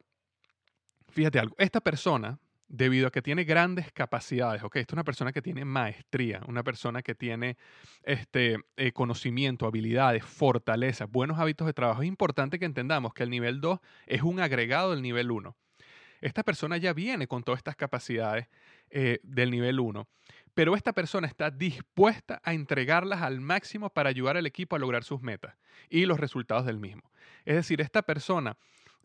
fíjate 1.09 1.39
algo, 1.39 1.55
esta 1.57 1.79
persona, 1.79 2.37
debido 2.67 3.07
a 3.07 3.11
que 3.11 3.21
tiene 3.21 3.43
grandes 3.43 3.91
capacidades, 3.91 4.63
ok, 4.63 4.77
esta 4.77 4.91
es 4.91 4.93
una 4.93 5.03
persona 5.03 5.31
que 5.31 5.41
tiene 5.41 5.63
maestría, 5.65 6.41
una 6.47 6.63
persona 6.63 7.01
que 7.01 7.15
tiene 7.15 7.57
este, 8.03 8.57
eh, 8.75 8.91
conocimiento, 8.91 9.65
habilidades, 9.65 10.23
fortalezas, 10.25 11.09
buenos 11.09 11.39
hábitos 11.39 11.67
de 11.67 11.73
trabajo, 11.73 12.01
es 12.01 12.07
importante 12.07 12.59
que 12.59 12.65
entendamos 12.65 13.13
que 13.13 13.23
el 13.23 13.29
nivel 13.29 13.61
2 13.61 13.79
es 14.05 14.21
un 14.21 14.39
agregado 14.39 14.91
del 14.91 15.01
nivel 15.01 15.31
1. 15.31 15.55
Esta 16.19 16.43
persona 16.43 16.77
ya 16.77 16.93
viene 16.93 17.27
con 17.27 17.43
todas 17.43 17.59
estas 17.59 17.75
capacidades 17.75 18.47
eh, 18.89 19.19
del 19.23 19.51
nivel 19.51 19.79
1, 19.79 20.07
pero 20.53 20.75
esta 20.75 20.91
persona 20.91 21.27
está 21.27 21.51
dispuesta 21.51 22.41
a 22.43 22.53
entregarlas 22.53 23.21
al 23.21 23.39
máximo 23.39 23.91
para 23.91 24.09
ayudar 24.09 24.37
al 24.37 24.47
equipo 24.47 24.75
a 24.75 24.79
lograr 24.79 25.03
sus 25.03 25.21
metas 25.21 25.55
y 25.89 26.05
los 26.05 26.19
resultados 26.19 26.65
del 26.65 26.79
mismo. 26.79 27.11
Es 27.45 27.55
decir, 27.55 27.79
esta 27.79 28.01
persona 28.01 28.57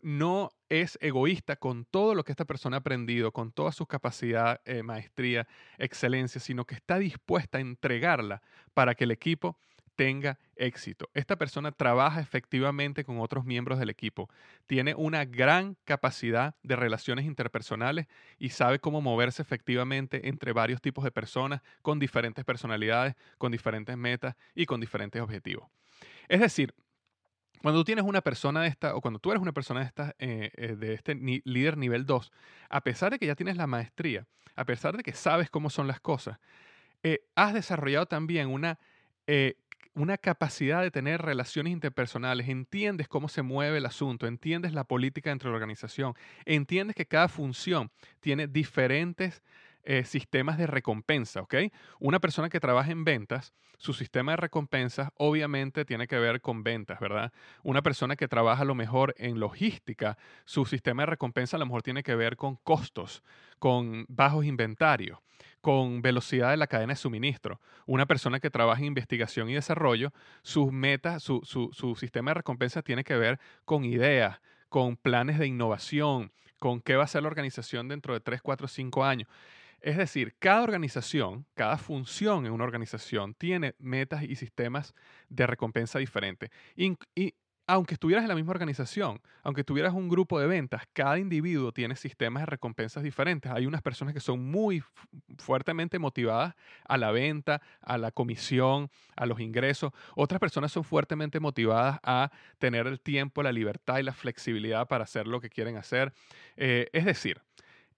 no 0.03 0.51
es 0.69 0.97
egoísta 1.01 1.55
con 1.55 1.85
todo 1.85 2.13
lo 2.13 2.23
que 2.23 2.31
esta 2.31 2.45
persona 2.45 2.77
ha 2.77 2.79
aprendido, 2.79 3.31
con 3.31 3.51
toda 3.51 3.71
su 3.71 3.85
capacidad, 3.85 4.61
eh, 4.65 4.83
maestría, 4.83 5.47
excelencia, 5.77 6.41
sino 6.41 6.65
que 6.65 6.75
está 6.75 6.99
dispuesta 6.99 7.57
a 7.57 7.61
entregarla 7.61 8.41
para 8.73 8.95
que 8.95 9.05
el 9.05 9.11
equipo 9.11 9.57
tenga 9.95 10.39
éxito. 10.55 11.09
Esta 11.13 11.37
persona 11.37 11.71
trabaja 11.71 12.19
efectivamente 12.19 13.03
con 13.03 13.19
otros 13.19 13.45
miembros 13.45 13.79
del 13.79 13.89
equipo, 13.89 14.29
tiene 14.67 14.95
una 14.95 15.25
gran 15.25 15.77
capacidad 15.85 16.55
de 16.63 16.75
relaciones 16.75 17.25
interpersonales 17.25 18.07
y 18.39 18.49
sabe 18.49 18.79
cómo 18.79 19.01
moverse 19.01 19.41
efectivamente 19.41 20.27
entre 20.27 20.51
varios 20.51 20.81
tipos 20.81 21.03
de 21.03 21.11
personas 21.11 21.61
con 21.81 21.99
diferentes 21.99 22.43
personalidades, 22.43 23.15
con 23.37 23.51
diferentes 23.51 23.95
metas 23.97 24.35
y 24.55 24.65
con 24.65 24.81
diferentes 24.81 25.21
objetivos. 25.21 25.69
Es 26.27 26.39
decir, 26.39 26.73
cuando 27.63 27.79
tú 27.79 27.85
tienes 27.85 28.03
una 28.03 28.19
persona 28.19 28.61
de 28.61 28.67
esta, 28.67 28.93
o 28.93 28.99
cuando 28.99 29.19
tú 29.19 29.31
eres 29.31 29.41
una 29.41 29.53
persona 29.53 29.79
de, 29.79 29.85
esta, 29.85 30.13
eh, 30.19 30.51
eh, 30.57 30.75
de 30.75 30.93
este 30.95 31.15
líder 31.15 31.77
nivel 31.77 32.05
2, 32.05 32.29
a 32.67 32.81
pesar 32.81 33.13
de 33.13 33.19
que 33.19 33.25
ya 33.25 33.35
tienes 33.35 33.55
la 33.55 33.67
maestría, 33.67 34.27
a 34.57 34.65
pesar 34.65 34.97
de 34.97 35.01
que 35.01 35.13
sabes 35.13 35.49
cómo 35.49 35.69
son 35.69 35.87
las 35.87 36.01
cosas, 36.01 36.39
eh, 37.03 37.25
has 37.35 37.53
desarrollado 37.53 38.05
también 38.05 38.49
una 38.49 38.77
una 39.95 40.17
capacidad 40.17 40.81
de 40.81 40.91
tener 40.91 41.21
relaciones 41.21 41.71
interpersonales, 41.71 42.49
entiendes 42.49 43.07
cómo 43.07 43.29
se 43.29 43.43
mueve 43.43 43.77
el 43.77 43.85
asunto, 43.85 44.27
entiendes 44.27 44.73
la 44.73 44.83
política 44.83 45.29
dentro 45.29 45.49
de 45.49 45.51
la 45.51 45.57
organización, 45.57 46.15
entiendes 46.45 46.95
que 46.95 47.05
cada 47.05 47.29
función 47.29 47.91
tiene 48.19 48.47
diferentes 48.47 49.41
eh, 49.85 50.05
sistemas 50.05 50.57
de 50.57 50.67
recompensa, 50.67 51.41
¿ok? 51.41 51.55
Una 51.99 52.19
persona 52.19 52.49
que 52.49 52.59
trabaja 52.59 52.91
en 52.91 53.03
ventas, 53.03 53.53
su 53.77 53.93
sistema 53.93 54.31
de 54.31 54.37
recompensas 54.37 55.09
obviamente 55.17 55.83
tiene 55.83 56.07
que 56.07 56.17
ver 56.17 56.39
con 56.39 56.63
ventas, 56.63 56.99
¿verdad? 57.01 57.33
Una 57.63 57.81
persona 57.81 58.15
que 58.15 58.27
trabaja 58.29 58.61
a 58.61 58.65
lo 58.65 58.75
mejor 58.75 59.13
en 59.17 59.39
logística, 59.39 60.17
su 60.45 60.65
sistema 60.65 61.03
de 61.03 61.07
recompensa 61.07 61.57
a 61.57 61.59
lo 61.59 61.65
mejor 61.65 61.81
tiene 61.81 62.01
que 62.01 62.15
ver 62.15 62.37
con 62.37 62.55
costos, 62.57 63.23
con 63.59 64.05
bajos 64.07 64.45
inventarios, 64.45 65.19
con 65.59 66.01
velocidad 66.01 66.51
de 66.51 66.57
la 66.57 66.67
cadena 66.67 66.93
de 66.93 66.97
suministro. 66.97 67.59
Una 67.85 68.05
persona 68.05 68.39
que 68.39 68.49
trabaja 68.49 68.79
en 68.79 68.87
investigación 68.87 69.49
y 69.49 69.53
desarrollo, 69.53 70.13
sus 70.43 70.71
metas, 70.71 71.21
su, 71.23 71.41
su 71.43 71.95
sistema 71.95 72.31
de 72.31 72.35
recompensa 72.35 72.81
tiene 72.81 73.03
que 73.03 73.17
ver 73.17 73.39
con 73.65 73.83
ideas, 73.83 74.39
con 74.69 74.95
planes 74.95 75.39
de 75.39 75.47
innovación, 75.47 76.31
con 76.57 76.79
qué 76.79 76.95
va 76.95 77.03
a 77.03 77.07
ser 77.07 77.23
la 77.23 77.27
organización 77.27 77.89
dentro 77.89 78.13
de 78.13 78.21
3, 78.21 78.41
4, 78.41 78.69
5 78.69 79.03
años. 79.03 79.27
Es 79.83 79.97
decir, 79.97 80.33
cada 80.39 80.63
organización, 80.63 81.45
cada 81.55 81.77
función 81.77 82.45
en 82.45 82.53
una 82.53 82.63
organización 82.63 83.33
tiene 83.33 83.75
metas 83.79 84.23
y 84.23 84.37
sistemas 84.37 84.95
de 85.27 85.45
recompensa 85.45 85.99
diferentes. 85.99 86.51
Y, 86.77 86.95
aunque 87.67 87.95
estuvieras 87.95 88.23
en 88.23 88.29
la 88.29 88.35
misma 88.35 88.51
organización, 88.51 89.21
aunque 89.41 89.65
tuvieras 89.65 89.93
un 89.93 90.07
grupo 90.07 90.39
de 90.39 90.47
ventas, 90.47 90.83
cada 90.93 91.19
individuo 91.19 91.73
tiene 91.73 91.97
sistemas 91.97 92.43
de 92.43 92.45
recompensas 92.45 93.03
diferentes. 93.03 93.51
Hay 93.51 93.65
unas 93.65 93.81
personas 93.81 94.13
que 94.13 94.21
son 94.21 94.49
muy 94.49 94.81
fuertemente 95.37 95.99
motivadas 95.99 96.55
a 96.85 96.97
la 96.97 97.11
venta, 97.11 97.61
a 97.81 97.97
la 97.97 98.11
comisión, 98.11 98.89
a 99.17 99.25
los 99.25 99.41
ingresos. 99.41 99.91
Otras 100.15 100.39
personas 100.39 100.71
son 100.71 100.85
fuertemente 100.85 101.41
motivadas 101.41 101.99
a 102.03 102.31
tener 102.57 102.87
el 102.87 103.01
tiempo, 103.01 103.43
la 103.43 103.51
libertad 103.51 103.99
y 103.99 104.03
la 104.03 104.13
flexibilidad 104.13 104.87
para 104.87 105.03
hacer 105.03 105.27
lo 105.27 105.41
que 105.41 105.49
quieren 105.49 105.75
hacer. 105.75 106.13
Eh, 106.55 106.89
es 106.93 107.03
decir, 107.03 107.41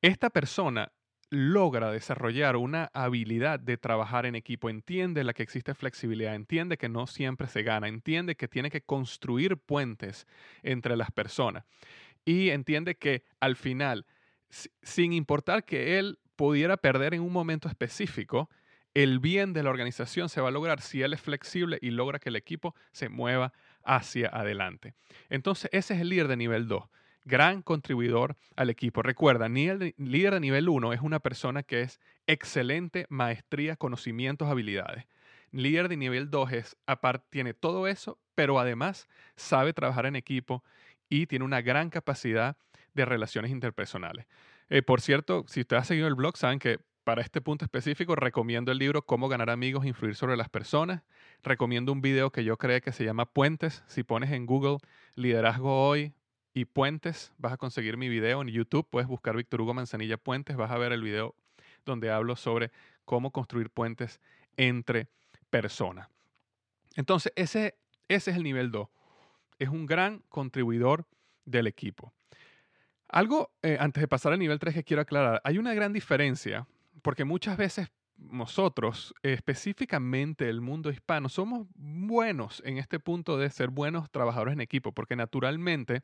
esta 0.01 0.31
persona 0.31 0.91
logra 1.29 1.91
desarrollar 1.91 2.55
una 2.55 2.89
habilidad 2.93 3.59
de 3.59 3.77
trabajar 3.77 4.25
en 4.25 4.35
equipo, 4.35 4.69
entiende 4.69 5.23
la 5.23 5.33
que 5.33 5.43
existe 5.43 5.73
flexibilidad, 5.73 6.35
entiende 6.35 6.77
que 6.77 6.89
no 6.89 7.07
siempre 7.07 7.47
se 7.47 7.63
gana, 7.63 7.87
entiende 7.87 8.35
que 8.35 8.47
tiene 8.47 8.69
que 8.69 8.81
construir 8.81 9.57
puentes 9.57 10.27
entre 10.63 10.95
las 10.95 11.11
personas 11.11 11.65
y 12.25 12.49
entiende 12.49 12.95
que 12.95 13.23
al 13.39 13.55
final, 13.55 14.05
sin 14.81 15.13
importar 15.13 15.65
que 15.65 15.99
él 15.99 16.19
pudiera 16.35 16.77
perder 16.77 17.13
en 17.13 17.21
un 17.21 17.31
momento 17.31 17.67
específico, 17.67 18.49
el 18.93 19.19
bien 19.19 19.53
de 19.53 19.63
la 19.63 19.69
organización 19.69 20.29
se 20.29 20.41
va 20.41 20.49
a 20.49 20.51
lograr 20.51 20.81
si 20.81 21.01
él 21.01 21.13
es 21.13 21.21
flexible 21.21 21.77
y 21.81 21.91
logra 21.91 22.19
que 22.19 22.29
el 22.29 22.35
equipo 22.35 22.75
se 22.91 23.09
mueva 23.09 23.51
hacia 23.83 24.29
adelante. 24.29 24.93
Entonces, 25.29 25.69
ese 25.73 25.95
es 25.95 26.01
el 26.01 26.09
líder 26.09 26.27
de 26.27 26.37
nivel 26.37 26.67
2 26.67 26.85
gran 27.25 27.61
contribuidor 27.61 28.37
al 28.55 28.69
equipo. 28.69 29.01
Recuerda, 29.01 29.49
líder 29.49 30.33
de 30.33 30.39
nivel 30.39 30.69
1 30.69 30.93
es 30.93 31.01
una 31.01 31.19
persona 31.19 31.63
que 31.63 31.81
es 31.81 31.99
excelente 32.27 33.07
maestría, 33.09 33.75
conocimientos, 33.75 34.47
habilidades. 34.47 35.05
Líder 35.51 35.89
de 35.89 35.97
nivel 35.97 36.29
2 36.29 36.51
es, 36.53 36.77
aparte, 36.85 37.25
tiene 37.29 37.53
todo 37.53 37.87
eso, 37.87 38.19
pero 38.35 38.59
además 38.59 39.07
sabe 39.35 39.73
trabajar 39.73 40.05
en 40.05 40.15
equipo 40.15 40.63
y 41.09 41.27
tiene 41.27 41.45
una 41.45 41.61
gran 41.61 41.89
capacidad 41.89 42.57
de 42.93 43.05
relaciones 43.05 43.51
interpersonales. 43.51 44.25
Eh, 44.69 44.81
por 44.81 45.01
cierto, 45.01 45.45
si 45.47 45.61
usted 45.61 45.77
ha 45.77 45.83
seguido 45.83 46.07
el 46.07 46.15
blog, 46.15 46.37
saben 46.37 46.59
que 46.59 46.79
para 47.03 47.21
este 47.21 47.39
punto 47.39 47.63
específico 47.65 48.15
recomiendo 48.15 48.71
el 48.71 48.79
libro 48.79 49.03
Cómo 49.03 49.29
ganar 49.29 49.51
amigos 49.51 49.85
e 49.85 49.89
influir 49.89 50.15
sobre 50.15 50.35
las 50.35 50.49
personas. 50.49 51.03
Recomiendo 51.43 51.91
un 51.91 52.01
video 52.01 52.31
que 52.31 52.43
yo 52.43 52.57
creo 52.57 52.81
que 52.81 52.91
se 52.91 53.05
llama 53.05 53.25
Puentes. 53.25 53.83
Si 53.87 54.03
pones 54.03 54.31
en 54.31 54.47
Google 54.47 54.77
Liderazgo 55.13 55.87
Hoy, 55.87 56.13
y 56.55 56.63
Puentes. 56.63 57.33
Vas 57.37 57.51
a 57.53 57.57
conseguir 57.57 57.97
mi 57.97 58.09
video 58.09 58.41
en 58.41 58.47
YouTube. 58.47 58.87
Puedes 58.89 59.07
buscar 59.07 59.35
Víctor 59.35 59.61
Hugo 59.61 59.73
Manzanilla 59.73 60.17
Puentes. 60.17 60.55
Vas 60.55 60.71
a 60.71 60.77
ver 60.77 60.93
el 60.93 61.03
video 61.03 61.35
donde 61.85 62.09
hablo 62.09 62.37
sobre 62.37 62.71
cómo 63.03 63.31
construir 63.31 63.69
puentes 63.69 64.21
entre 64.55 65.09
personas. 65.49 66.07
Entonces, 66.95 67.33
ese, 67.35 67.75
ese 68.07 68.31
es 68.31 68.37
el 68.37 68.43
nivel 68.43 68.71
2. 68.71 68.87
Es 69.59 69.67
un 69.67 69.85
gran 69.85 70.23
contribuidor 70.29 71.05
del 71.43 71.67
equipo. 71.67 72.13
Algo, 73.09 73.51
eh, 73.61 73.77
antes 73.79 73.99
de 73.99 74.07
pasar 74.07 74.31
al 74.31 74.39
nivel 74.39 74.57
3 74.57 74.73
que 74.73 74.83
quiero 74.85 75.01
aclarar, 75.01 75.41
hay 75.43 75.57
una 75.57 75.73
gran 75.73 75.91
diferencia, 75.91 76.65
porque 77.01 77.25
muchas 77.25 77.57
veces 77.57 77.91
nosotros, 78.17 79.13
específicamente 79.23 80.49
el 80.49 80.61
mundo 80.61 80.89
hispano, 80.89 81.29
somos 81.29 81.67
buenos 81.75 82.61
en 82.65 82.77
este 82.77 82.99
punto 82.99 83.37
de 83.37 83.49
ser 83.49 83.69
buenos 83.69 84.09
trabajadores 84.09 84.53
en 84.53 84.61
equipo, 84.61 84.91
porque 84.91 85.15
naturalmente 85.15 86.01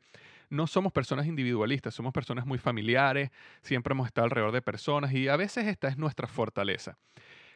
no 0.50 0.66
somos 0.66 0.92
personas 0.92 1.26
individualistas, 1.26 1.94
somos 1.94 2.12
personas 2.12 2.46
muy 2.46 2.58
familiares, 2.58 3.30
siempre 3.62 3.92
hemos 3.92 4.06
estado 4.06 4.26
alrededor 4.26 4.52
de 4.52 4.62
personas 4.62 5.12
y 5.12 5.28
a 5.28 5.36
veces 5.36 5.66
esta 5.66 5.88
es 5.88 5.96
nuestra 5.96 6.26
fortaleza. 6.26 6.98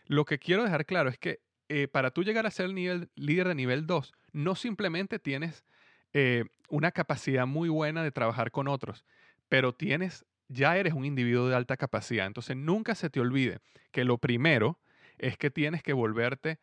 Lo 0.06 0.24
que 0.24 0.38
quiero 0.38 0.64
dejar 0.64 0.86
claro 0.86 1.10
es 1.10 1.18
que 1.18 1.40
eh, 1.68 1.88
para 1.88 2.10
tú 2.10 2.22
llegar 2.22 2.46
a 2.46 2.50
ser 2.50 2.66
el 2.66 3.10
líder 3.16 3.48
de 3.48 3.54
nivel 3.54 3.86
2, 3.86 4.12
no 4.32 4.54
simplemente 4.54 5.18
tienes 5.18 5.64
eh, 6.12 6.44
una 6.68 6.92
capacidad 6.92 7.46
muy 7.46 7.68
buena 7.68 8.02
de 8.02 8.12
trabajar 8.12 8.50
con 8.50 8.68
otros, 8.68 9.04
pero 9.48 9.74
tienes 9.74 10.24
ya 10.48 10.76
eres 10.76 10.94
un 10.94 11.04
individuo 11.04 11.48
de 11.48 11.56
alta 11.56 11.76
capacidad. 11.76 12.26
Entonces 12.26 12.56
nunca 12.56 12.94
se 12.94 13.10
te 13.10 13.20
olvide 13.20 13.58
que 13.90 14.04
lo 14.04 14.18
primero 14.18 14.78
es 15.18 15.36
que 15.36 15.50
tienes 15.50 15.82
que 15.82 15.92
volverte 15.92 16.58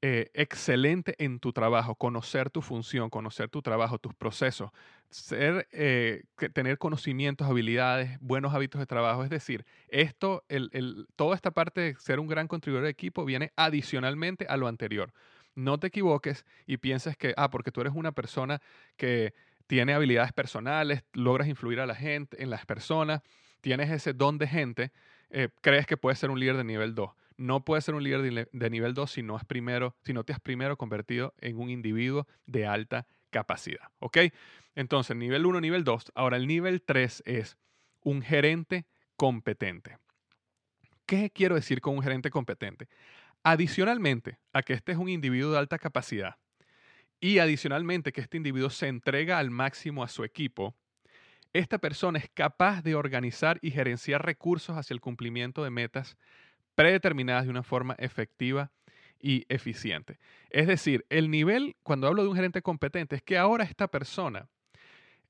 eh, 0.00 0.30
excelente 0.32 1.16
en 1.18 1.40
tu 1.40 1.52
trabajo, 1.52 1.96
conocer 1.96 2.50
tu 2.50 2.62
función, 2.62 3.10
conocer 3.10 3.48
tu 3.48 3.62
trabajo, 3.62 3.98
tus 3.98 4.14
procesos, 4.14 4.70
eh, 5.32 6.22
tener 6.52 6.78
conocimientos, 6.78 7.48
habilidades, 7.48 8.16
buenos 8.20 8.54
hábitos 8.54 8.78
de 8.78 8.86
trabajo. 8.86 9.24
Es 9.24 9.30
decir, 9.30 9.64
esto, 9.88 10.44
el, 10.48 11.08
toda 11.16 11.34
esta 11.34 11.50
parte 11.50 11.80
de 11.80 11.94
ser 11.96 12.20
un 12.20 12.28
gran 12.28 12.46
contribuidor 12.46 12.84
de 12.84 12.90
equipo 12.90 13.24
viene 13.24 13.52
adicionalmente 13.56 14.46
a 14.48 14.56
lo 14.56 14.68
anterior. 14.68 15.12
No 15.56 15.78
te 15.78 15.88
equivoques 15.88 16.46
y 16.64 16.76
pienses 16.76 17.16
que, 17.16 17.34
ah, 17.36 17.50
porque 17.50 17.72
tú 17.72 17.80
eres 17.80 17.92
una 17.96 18.12
persona 18.12 18.62
que 18.96 19.34
tiene 19.68 19.92
habilidades 19.92 20.32
personales, 20.32 21.04
logras 21.12 21.46
influir 21.46 21.78
a 21.78 21.86
la 21.86 21.94
gente, 21.94 22.42
en 22.42 22.50
las 22.50 22.66
personas, 22.66 23.22
tienes 23.60 23.90
ese 23.90 24.14
don 24.14 24.38
de 24.38 24.48
gente, 24.48 24.92
eh, 25.28 25.50
crees 25.60 25.86
que 25.86 25.98
puedes 25.98 26.18
ser 26.18 26.30
un 26.30 26.40
líder 26.40 26.56
de 26.56 26.64
nivel 26.64 26.94
2. 26.94 27.10
No 27.36 27.64
puedes 27.64 27.84
ser 27.84 27.94
un 27.94 28.02
líder 28.02 28.48
de, 28.50 28.70
nivel 28.70 28.94
2 28.94 29.10
si 29.12 29.22
no, 29.22 29.36
has 29.36 29.44
primero, 29.44 29.94
si 30.02 30.12
no 30.12 30.24
te 30.24 30.32
has 30.32 30.40
primero 30.40 30.76
convertido 30.76 31.34
en 31.38 31.58
un 31.58 31.68
individuo 31.68 32.26
de 32.46 32.66
alta 32.66 33.06
capacidad. 33.30 33.90
¿Ok? 34.00 34.18
Entonces, 34.74 35.14
nivel 35.16 35.44
1, 35.44 35.60
nivel 35.60 35.84
2. 35.84 36.12
Ahora, 36.14 36.38
el 36.38 36.46
nivel 36.46 36.82
3 36.82 37.22
es 37.26 37.58
un 38.02 38.22
gerente 38.22 38.86
competente. 39.16 39.98
¿Qué 41.04 41.30
quiero 41.30 41.54
decir 41.54 41.82
con 41.82 41.94
un 41.94 42.02
gerente 42.02 42.30
competente? 42.30 42.88
Adicionalmente 43.44 44.38
a 44.52 44.62
que 44.62 44.72
este 44.72 44.92
es 44.92 44.98
un 44.98 45.10
individuo 45.10 45.52
de 45.52 45.58
alta 45.58 45.78
capacidad 45.78 46.36
y 47.20 47.38
adicionalmente 47.38 48.12
que 48.12 48.20
este 48.20 48.36
individuo 48.36 48.70
se 48.70 48.88
entrega 48.88 49.38
al 49.38 49.50
máximo 49.50 50.02
a 50.02 50.08
su 50.08 50.24
equipo, 50.24 50.74
esta 51.52 51.78
persona 51.78 52.18
es 52.18 52.28
capaz 52.32 52.82
de 52.82 52.94
organizar 52.94 53.58
y 53.62 53.70
gerenciar 53.70 54.24
recursos 54.24 54.76
hacia 54.76 54.94
el 54.94 55.00
cumplimiento 55.00 55.64
de 55.64 55.70
metas 55.70 56.16
predeterminadas 56.74 57.44
de 57.44 57.50
una 57.50 57.62
forma 57.62 57.94
efectiva 57.98 58.70
y 59.20 59.44
eficiente. 59.48 60.18
Es 60.50 60.66
decir, 60.66 61.04
el 61.08 61.30
nivel, 61.30 61.76
cuando 61.82 62.06
hablo 62.06 62.22
de 62.22 62.28
un 62.28 62.36
gerente 62.36 62.62
competente, 62.62 63.16
es 63.16 63.22
que 63.22 63.36
ahora 63.36 63.64
esta 63.64 63.88
persona 63.88 64.48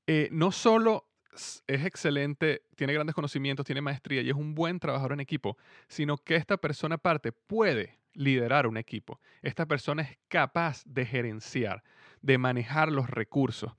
eh, 0.05 0.29
no 0.31 0.51
solo 0.51 1.08
es 1.33 1.85
excelente, 1.85 2.63
tiene 2.75 2.93
grandes 2.93 3.15
conocimientos, 3.15 3.65
tiene 3.65 3.81
maestría 3.81 4.21
y 4.21 4.29
es 4.29 4.35
un 4.35 4.55
buen 4.55 4.79
trabajador 4.79 5.13
en 5.13 5.19
equipo, 5.19 5.57
sino 5.87 6.17
que 6.17 6.35
esta 6.35 6.57
persona 6.57 6.95
aparte 6.95 7.31
puede 7.31 7.99
liderar 8.13 8.67
un 8.67 8.77
equipo. 8.77 9.19
Esta 9.41 9.65
persona 9.65 10.01
es 10.01 10.17
capaz 10.27 10.83
de 10.85 11.05
gerenciar, 11.05 11.83
de 12.21 12.37
manejar 12.37 12.91
los 12.91 13.09
recursos. 13.09 13.71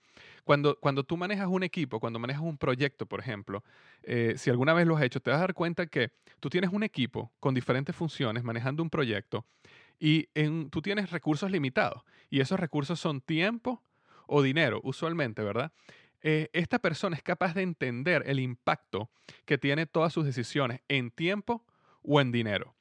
Cuando, 0.44 0.78
cuando 0.80 1.04
tú 1.04 1.16
manejas 1.16 1.48
un 1.48 1.62
equipo, 1.62 2.00
cuando 2.00 2.18
manejas 2.18 2.42
un 2.42 2.56
proyecto, 2.56 3.06
por 3.06 3.20
ejemplo, 3.20 3.62
eh, 4.02 4.34
si 4.36 4.50
alguna 4.50 4.72
vez 4.72 4.86
lo 4.86 4.96
has 4.96 5.02
hecho, 5.02 5.20
te 5.20 5.30
vas 5.30 5.38
a 5.38 5.42
dar 5.42 5.54
cuenta 5.54 5.86
que 5.86 6.10
tú 6.40 6.48
tienes 6.48 6.72
un 6.72 6.82
equipo 6.82 7.32
con 7.40 7.54
diferentes 7.54 7.94
funciones 7.94 8.42
manejando 8.42 8.82
un 8.82 8.90
proyecto 8.90 9.44
y 9.98 10.28
tú 10.70 10.80
tienes 10.80 11.10
recursos 11.10 11.50
limitados. 11.50 12.02
Y 12.30 12.40
esos 12.40 12.58
recursos 12.58 12.98
son 12.98 13.20
tiempo 13.20 13.82
o 14.26 14.42
dinero, 14.42 14.80
usualmente, 14.82 15.42
¿verdad? 15.42 15.72
Eh, 16.22 16.50
esta 16.52 16.78
persona 16.78 17.16
es 17.16 17.22
capaz 17.22 17.54
de 17.54 17.62
entender 17.62 18.22
el 18.26 18.40
impacto 18.40 19.10
que 19.46 19.58
tiene 19.58 19.86
todas 19.86 20.12
sus 20.12 20.24
decisiones 20.24 20.80
en 20.88 21.10
tiempo 21.10 21.64
o 22.02 22.20
en 22.20 22.32
dinero. 22.32 22.74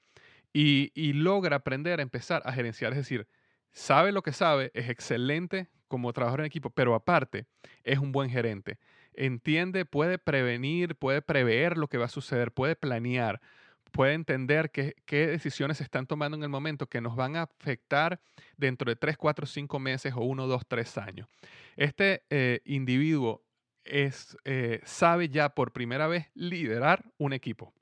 Y, 0.52 0.92
y, 0.96 1.14
logra 1.14 1.58
aprender 1.58 2.00
a 2.00 2.04
empezar 2.04 2.42
a 2.44 2.52
gerenciar, 2.52 2.92
es 2.94 2.98
decir, 2.98 3.28
sabe 3.72 4.12
lo 4.12 4.24
que 4.24 4.34
sabe, 4.34 4.72
es 4.74 4.90
excelente 4.90 5.70
como 5.88 6.12
trabajador 6.12 6.42
en 6.42 6.46
equipo, 6.48 6.70
pero 6.72 6.96
aparte 6.96 7.46
es 7.84 8.00
un 8.00 8.12
buen 8.12 8.30
gerente. 8.30 8.80
Entiende, 9.14 9.86
puede 9.86 10.18
prevenir, 10.18 10.96
puede 10.96 11.22
prever 11.22 11.78
lo 11.78 11.88
que 11.88 11.98
va 11.98 12.06
a 12.06 12.10
suceder, 12.10 12.52
puede 12.52 12.76
planear, 12.76 13.42
puede 13.90 14.14
entender 14.14 14.72
qué, 14.72 14.96
qué 15.06 15.28
decisiones 15.28 15.78
se 15.78 15.84
están 15.84 16.08
tomando 16.08 16.38
en 16.38 16.44
el 16.44 16.50
momento 16.50 16.88
que 16.88 17.02
nos 17.02 17.16
van 17.16 17.36
a 17.36 17.44
afectar 17.44 18.22
dentro 18.58 18.90
de 18.90 18.96
3, 18.96 19.18
4, 19.18 19.46
5 19.46 19.80
meses 19.80 20.14
o 20.16 20.22
1, 20.22 20.48
2, 20.48 20.64
3 20.68 20.98
años. 20.98 21.28
Este 21.76 22.24
eh, 22.30 22.62
individuo 22.66 23.44
es, 23.84 24.38
eh, 24.46 24.82
sabe 24.84 25.30
ya 25.30 25.50
por 25.50 25.72
primera 25.72 26.08
vez 26.08 26.28
liderar 26.34 27.06
un 27.18 27.34
equipo. 27.34 27.74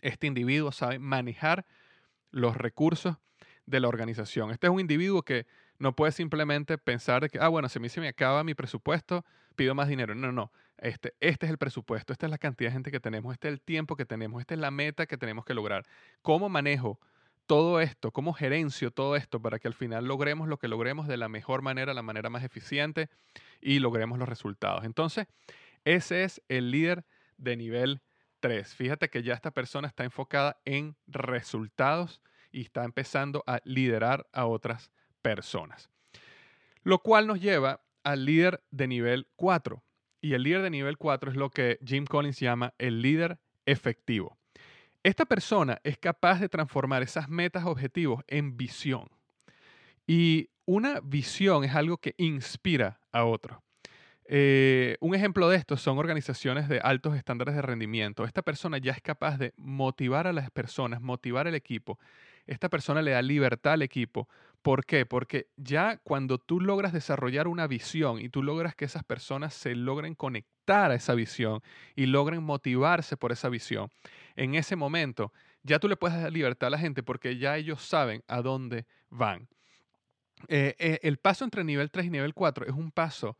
Este 0.00 0.26
individuo 0.26 0.72
sabe 0.72 0.98
manejar 0.98 1.66
los 2.30 2.56
recursos 2.56 3.16
de 3.66 3.80
la 3.80 3.88
organización. 3.88 4.50
Este 4.50 4.66
es 4.66 4.72
un 4.72 4.80
individuo 4.80 5.22
que 5.22 5.46
no 5.78 5.94
puede 5.94 6.12
simplemente 6.12 6.78
pensar 6.78 7.28
que, 7.30 7.38
ah, 7.38 7.48
bueno, 7.48 7.68
a 7.74 7.78
mí 7.78 7.88
se 7.88 8.00
me 8.00 8.08
acaba 8.08 8.44
mi 8.44 8.54
presupuesto, 8.54 9.24
pido 9.60 9.74
más 9.74 9.88
dinero. 9.88 10.14
No, 10.14 10.32
no. 10.32 10.50
Este, 10.78 11.12
este 11.20 11.44
es 11.44 11.52
el 11.52 11.58
presupuesto, 11.58 12.14
esta 12.14 12.24
es 12.24 12.30
la 12.30 12.38
cantidad 12.38 12.70
de 12.70 12.72
gente 12.72 12.90
que 12.90 12.98
tenemos, 12.98 13.34
este 13.34 13.48
es 13.48 13.52
el 13.52 13.60
tiempo 13.60 13.94
que 13.94 14.06
tenemos, 14.06 14.40
esta 14.40 14.54
es 14.54 14.60
la 14.60 14.70
meta 14.70 15.04
que 15.04 15.18
tenemos 15.18 15.44
que 15.44 15.52
lograr. 15.52 15.84
¿Cómo 16.22 16.48
manejo 16.48 16.98
todo 17.44 17.78
esto? 17.82 18.10
¿Cómo 18.10 18.32
gerencio 18.32 18.90
todo 18.90 19.16
esto 19.16 19.42
para 19.42 19.58
que 19.58 19.68
al 19.68 19.74
final 19.74 20.06
logremos 20.06 20.48
lo 20.48 20.58
que 20.58 20.66
logremos 20.66 21.08
de 21.08 21.18
la 21.18 21.28
mejor 21.28 21.60
manera, 21.60 21.92
la 21.92 22.00
manera 22.00 22.30
más 22.30 22.42
eficiente 22.42 23.10
y 23.60 23.80
logremos 23.80 24.18
los 24.18 24.30
resultados? 24.30 24.84
Entonces, 24.84 25.26
ese 25.84 26.24
es 26.24 26.40
el 26.48 26.70
líder 26.70 27.04
de 27.36 27.58
nivel 27.58 28.00
3. 28.40 28.74
Fíjate 28.74 29.10
que 29.10 29.22
ya 29.22 29.34
esta 29.34 29.50
persona 29.50 29.88
está 29.88 30.04
enfocada 30.04 30.58
en 30.64 30.96
resultados 31.06 32.22
y 32.50 32.62
está 32.62 32.84
empezando 32.84 33.44
a 33.46 33.60
liderar 33.64 34.26
a 34.32 34.46
otras 34.46 34.90
personas. 35.20 35.90
Lo 36.82 37.00
cual 37.00 37.26
nos 37.26 37.42
lleva 37.42 37.82
al 38.04 38.24
líder 38.24 38.62
de 38.70 38.86
nivel 38.88 39.28
4. 39.36 39.82
Y 40.20 40.34
el 40.34 40.42
líder 40.42 40.62
de 40.62 40.70
nivel 40.70 40.98
4 40.98 41.30
es 41.30 41.36
lo 41.36 41.50
que 41.50 41.78
Jim 41.84 42.04
Collins 42.04 42.40
llama 42.40 42.74
el 42.78 43.02
líder 43.02 43.38
efectivo. 43.66 44.36
Esta 45.02 45.24
persona 45.24 45.80
es 45.82 45.96
capaz 45.96 46.40
de 46.40 46.48
transformar 46.48 47.02
esas 47.02 47.28
metas 47.28 47.64
objetivos 47.64 48.22
en 48.26 48.56
visión. 48.56 49.08
Y 50.06 50.50
una 50.66 51.00
visión 51.00 51.64
es 51.64 51.74
algo 51.74 51.96
que 51.96 52.14
inspira 52.18 53.00
a 53.12 53.24
otros. 53.24 53.58
Eh, 54.32 54.96
un 55.00 55.14
ejemplo 55.16 55.48
de 55.48 55.56
esto 55.56 55.76
son 55.76 55.98
organizaciones 55.98 56.68
de 56.68 56.78
altos 56.78 57.16
estándares 57.16 57.56
de 57.56 57.62
rendimiento. 57.62 58.24
Esta 58.24 58.42
persona 58.42 58.78
ya 58.78 58.92
es 58.92 59.00
capaz 59.00 59.38
de 59.38 59.52
motivar 59.56 60.28
a 60.28 60.32
las 60.32 60.50
personas, 60.52 61.00
motivar 61.00 61.48
al 61.48 61.56
equipo. 61.56 61.98
Esta 62.46 62.68
persona 62.68 63.02
le 63.02 63.10
da 63.10 63.22
libertad 63.22 63.72
al 63.72 63.82
equipo 63.82 64.28
¿Por 64.62 64.84
qué? 64.84 65.06
Porque 65.06 65.48
ya 65.56 65.96
cuando 65.98 66.38
tú 66.38 66.60
logras 66.60 66.92
desarrollar 66.92 67.48
una 67.48 67.66
visión 67.66 68.20
y 68.20 68.28
tú 68.28 68.42
logras 68.42 68.74
que 68.74 68.84
esas 68.84 69.04
personas 69.04 69.54
se 69.54 69.74
logren 69.74 70.14
conectar 70.14 70.90
a 70.90 70.94
esa 70.94 71.14
visión 71.14 71.62
y 71.96 72.06
logren 72.06 72.42
motivarse 72.42 73.16
por 73.16 73.32
esa 73.32 73.48
visión, 73.48 73.90
en 74.36 74.54
ese 74.54 74.76
momento 74.76 75.32
ya 75.62 75.78
tú 75.78 75.88
le 75.88 75.96
puedes 75.96 76.20
dar 76.20 76.32
libertad 76.32 76.68
a 76.68 76.70
la 76.70 76.78
gente 76.78 77.02
porque 77.02 77.38
ya 77.38 77.56
ellos 77.56 77.82
saben 77.82 78.22
a 78.28 78.42
dónde 78.42 78.86
van. 79.08 79.48
Eh, 80.48 80.74
eh, 80.78 80.98
el 81.02 81.18
paso 81.18 81.44
entre 81.44 81.64
nivel 81.64 81.90
3 81.90 82.06
y 82.06 82.10
nivel 82.10 82.34
4 82.34 82.66
es 82.66 82.72
un 82.72 82.90
paso 82.90 83.36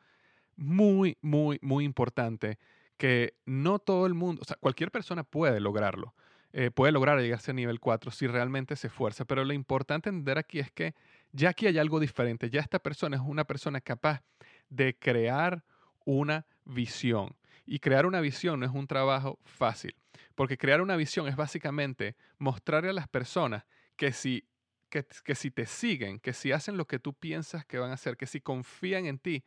muy, 0.56 1.16
muy, 1.22 1.58
muy 1.62 1.84
importante 1.84 2.58
que 2.96 3.34
no 3.46 3.78
todo 3.78 4.06
el 4.06 4.14
mundo, 4.14 4.42
o 4.42 4.44
sea, 4.44 4.56
cualquier 4.60 4.90
persona 4.90 5.24
puede 5.24 5.60
lograrlo. 5.60 6.14
Eh, 6.52 6.70
puede 6.70 6.92
lograr 6.92 7.20
llegarse 7.20 7.52
a 7.52 7.54
nivel 7.54 7.78
4 7.78 8.10
si 8.10 8.26
realmente 8.26 8.74
se 8.76 8.88
esfuerza. 8.88 9.24
Pero 9.24 9.44
lo 9.44 9.52
importante 9.52 10.08
entender 10.08 10.38
aquí 10.38 10.58
es 10.58 10.70
que 10.70 10.94
ya 11.32 11.50
aquí 11.50 11.66
hay 11.66 11.78
algo 11.78 12.00
diferente. 12.00 12.50
Ya 12.50 12.60
esta 12.60 12.78
persona 12.78 13.16
es 13.16 13.22
una 13.24 13.44
persona 13.44 13.80
capaz 13.80 14.22
de 14.68 14.96
crear 14.98 15.64
una 16.04 16.46
visión. 16.64 17.36
Y 17.66 17.78
crear 17.78 18.06
una 18.06 18.20
visión 18.20 18.60
no 18.60 18.66
es 18.66 18.72
un 18.72 18.86
trabajo 18.86 19.38
fácil, 19.44 19.94
porque 20.34 20.58
crear 20.58 20.80
una 20.80 20.96
visión 20.96 21.28
es 21.28 21.36
básicamente 21.36 22.16
mostrarle 22.38 22.90
a 22.90 22.94
las 22.94 23.06
personas 23.06 23.64
que 23.96 24.12
si, 24.12 24.48
que, 24.88 25.06
que 25.24 25.36
si 25.36 25.52
te 25.52 25.66
siguen, 25.66 26.18
que 26.18 26.32
si 26.32 26.50
hacen 26.50 26.76
lo 26.76 26.86
que 26.86 26.98
tú 26.98 27.14
piensas 27.14 27.64
que 27.64 27.78
van 27.78 27.90
a 27.90 27.94
hacer, 27.94 28.16
que 28.16 28.26
si 28.26 28.40
confían 28.40 29.06
en 29.06 29.18
ti, 29.18 29.44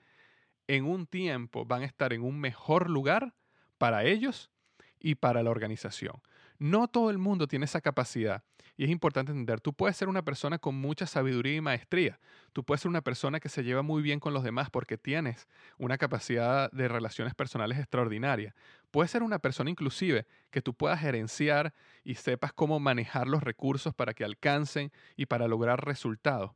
en 0.68 0.86
un 0.86 1.06
tiempo 1.06 1.66
van 1.66 1.82
a 1.82 1.86
estar 1.86 2.14
en 2.14 2.22
un 2.22 2.40
mejor 2.40 2.90
lugar 2.90 3.34
para 3.78 4.06
ellos 4.06 4.52
y 5.00 5.16
para 5.16 5.44
la 5.44 5.50
organización. 5.50 6.22
No 6.60 6.88
todo 6.88 7.10
el 7.10 7.18
mundo 7.18 7.48
tiene 7.48 7.66
esa 7.66 7.82
capacidad 7.82 8.44
y 8.76 8.86
es 8.86 8.90
importante 8.90 9.32
entender, 9.32 9.62
tú 9.62 9.74
puedes 9.74 9.96
ser 9.96 10.10
una 10.10 10.24
persona 10.24 10.58
con 10.58 10.76
mucha 10.76 11.06
sabiduría 11.06 11.56
y 11.56 11.62
maestría, 11.62 12.20
tú 12.54 12.64
puedes 12.64 12.82
ser 12.82 12.90
una 12.90 13.02
persona 13.02 13.40
que 13.40 13.50
se 13.50 13.64
lleva 13.64 13.84
muy 13.84 14.02
bien 14.02 14.20
con 14.20 14.34
los 14.34 14.44
demás 14.44 14.70
porque 14.72 14.98
tienes 14.98 15.48
una 15.78 15.98
capacidad 15.98 16.72
de 16.72 16.88
relaciones 16.88 17.36
personales 17.36 17.78
extraordinaria. 17.78 18.56
Puedes 18.90 19.12
ser 19.12 19.22
una 19.22 19.40
persona 19.40 19.70
inclusive 19.70 20.26
que 20.50 20.62
tú 20.62 20.74
puedas 20.74 21.00
gerenciar 21.00 21.74
y 22.04 22.16
sepas 22.16 22.52
cómo 22.54 22.80
manejar 22.80 23.28
los 23.28 23.44
recursos 23.44 23.94
para 23.94 24.14
que 24.14 24.24
alcancen 24.24 24.92
y 25.16 25.28
para 25.28 25.48
lograr 25.48 25.86
resultados. 25.86 26.52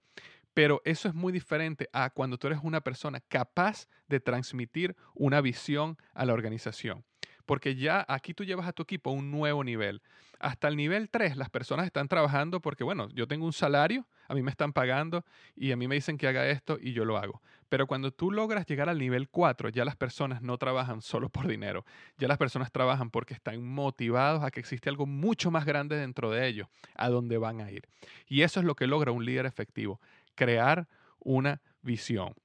Pero 0.55 0.81
eso 0.85 1.07
es 1.07 1.13
muy 1.13 1.31
diferente 1.31 1.87
a 1.93 2.09
cuando 2.09 2.39
tú 2.39 2.47
eres 2.47 2.59
una 2.63 2.81
persona 2.81 3.19
capaz 3.19 3.87
de 4.07 4.19
transmitir 4.19 4.95
una 5.13 5.39
visión 5.39 5.97
a 6.15 6.25
la 6.25 6.33
organización 6.33 7.05
porque 7.47 7.75
ya 7.75 8.05
aquí 8.07 8.35
tú 8.35 8.43
llevas 8.43 8.67
a 8.67 8.73
tu 8.73 8.83
equipo 8.83 9.09
a 9.09 9.13
un 9.13 9.31
nuevo 9.31 9.63
nivel. 9.63 10.03
Hasta 10.39 10.67
el 10.67 10.75
nivel 10.75 11.09
3 11.09 11.35
las 11.37 11.49
personas 11.49 11.87
están 11.87 12.07
trabajando 12.07 12.59
porque, 12.61 12.83
bueno, 12.83 13.09
yo 13.09 13.27
tengo 13.27 13.45
un 13.45 13.53
salario, 13.53 14.05
a 14.27 14.35
mí 14.35 14.43
me 14.43 14.51
están 14.51 14.73
pagando 14.73 15.25
y 15.55 15.71
a 15.71 15.77
mí 15.77 15.87
me 15.87 15.95
dicen 15.95 16.17
que 16.17 16.27
haga 16.27 16.47
esto 16.47 16.77
y 16.79 16.93
yo 16.93 17.05
lo 17.05 17.17
hago. 17.17 17.41
Pero 17.69 17.87
cuando 17.87 18.11
tú 18.11 18.31
logras 18.31 18.65
llegar 18.67 18.89
al 18.89 18.99
nivel 18.99 19.29
4, 19.29 19.69
ya 19.69 19.85
las 19.85 19.95
personas 19.95 20.41
no 20.41 20.57
trabajan 20.57 21.01
solo 21.01 21.29
por 21.29 21.47
dinero, 21.47 21.85
ya 22.17 22.27
las 22.27 22.37
personas 22.37 22.71
trabajan 22.71 23.09
porque 23.09 23.33
están 23.33 23.63
motivados 23.65 24.43
a 24.43 24.51
que 24.51 24.59
existe 24.59 24.89
algo 24.89 25.05
mucho 25.05 25.49
más 25.49 25.65
grande 25.65 25.95
dentro 25.95 26.29
de 26.29 26.47
ellos, 26.47 26.67
a 26.95 27.09
donde 27.09 27.37
van 27.37 27.61
a 27.61 27.71
ir. 27.71 27.87
Y 28.27 28.41
eso 28.41 28.59
es 28.59 28.65
lo 28.65 28.75
que 28.75 28.87
logra 28.87 29.11
un 29.11 29.25
líder 29.25 29.45
efectivo, 29.45 29.99
crear 30.35 30.87
una 31.19 31.61
visión. 31.81 32.35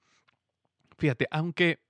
Fíjate, 0.97 1.27
aunque 1.31 1.81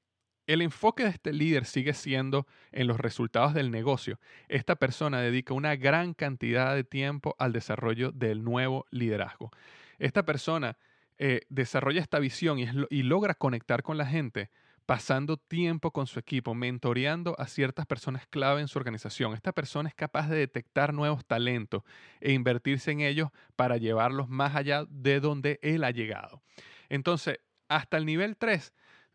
el 0.53 0.63
enfoque 0.63 1.05
de 1.05 1.11
este 1.11 1.33
líder 1.33 1.65
sigue 1.65 1.95
siendo 1.95 2.47
en 2.73 2.87
los 2.87 2.99
resultados 2.99 3.55
del 3.55 3.71
negocio. 3.71 4.19
Esta 4.49 4.77
persona 4.77 5.21
dedica 5.21 5.55
una 5.55 5.77
gran 5.77 6.15
cantidad 6.15 6.75
de 6.75 6.85
tiempo 6.85 7.35
al 7.39 7.53
desarrollo 7.53 8.13
del 8.13 8.45
nuevo 8.45 8.87
liderazgo. 8.91 9.51
Esta 9.99 10.25
persona 10.25 10.77
eh, 11.19 11.43
desarrolla 11.49 12.01
esta 12.01 12.19
visión 12.19 12.59
y, 12.59 13.03
logra 13.03 13.35
conectar 13.35 13.83
con 13.83 13.97
la 13.97 14.07
gente 14.07 14.51
pasando 14.87 15.37
tiempo 15.37 15.93
con 15.93 16.09
su 16.09 16.19
equipo, 16.19 16.55
mentoreando 16.55 17.39
a 17.39 17.47
ciertas 17.47 17.87
personas 17.87 18.27
clave 18.27 18.61
en 18.61 18.69
su 18.69 18.79
organización. 18.79 19.33
Esta 19.33 19.53
persona 19.53 19.89
es 19.89 19.95
capaz 19.95 20.29
de 20.29 20.37
detectar 20.37 20.93
nuevos 20.93 21.25
talentos 21.25 21.85
e 22.21 22.33
invertirse 22.33 22.91
en 22.91 23.01
ellos 23.01 23.31
para 23.55 23.77
llevarlos 23.77 24.29
más 24.29 24.57
allá 24.57 24.85
de 24.91 25.21
donde 25.21 25.61
él 25.63 25.85
ha 25.85 25.93
llegado. 25.93 26.43
Entonces, 26.89 27.39
hasta 27.69 27.97
el 27.97 28.05
nivel 28.05 28.37
3, 28.37 28.73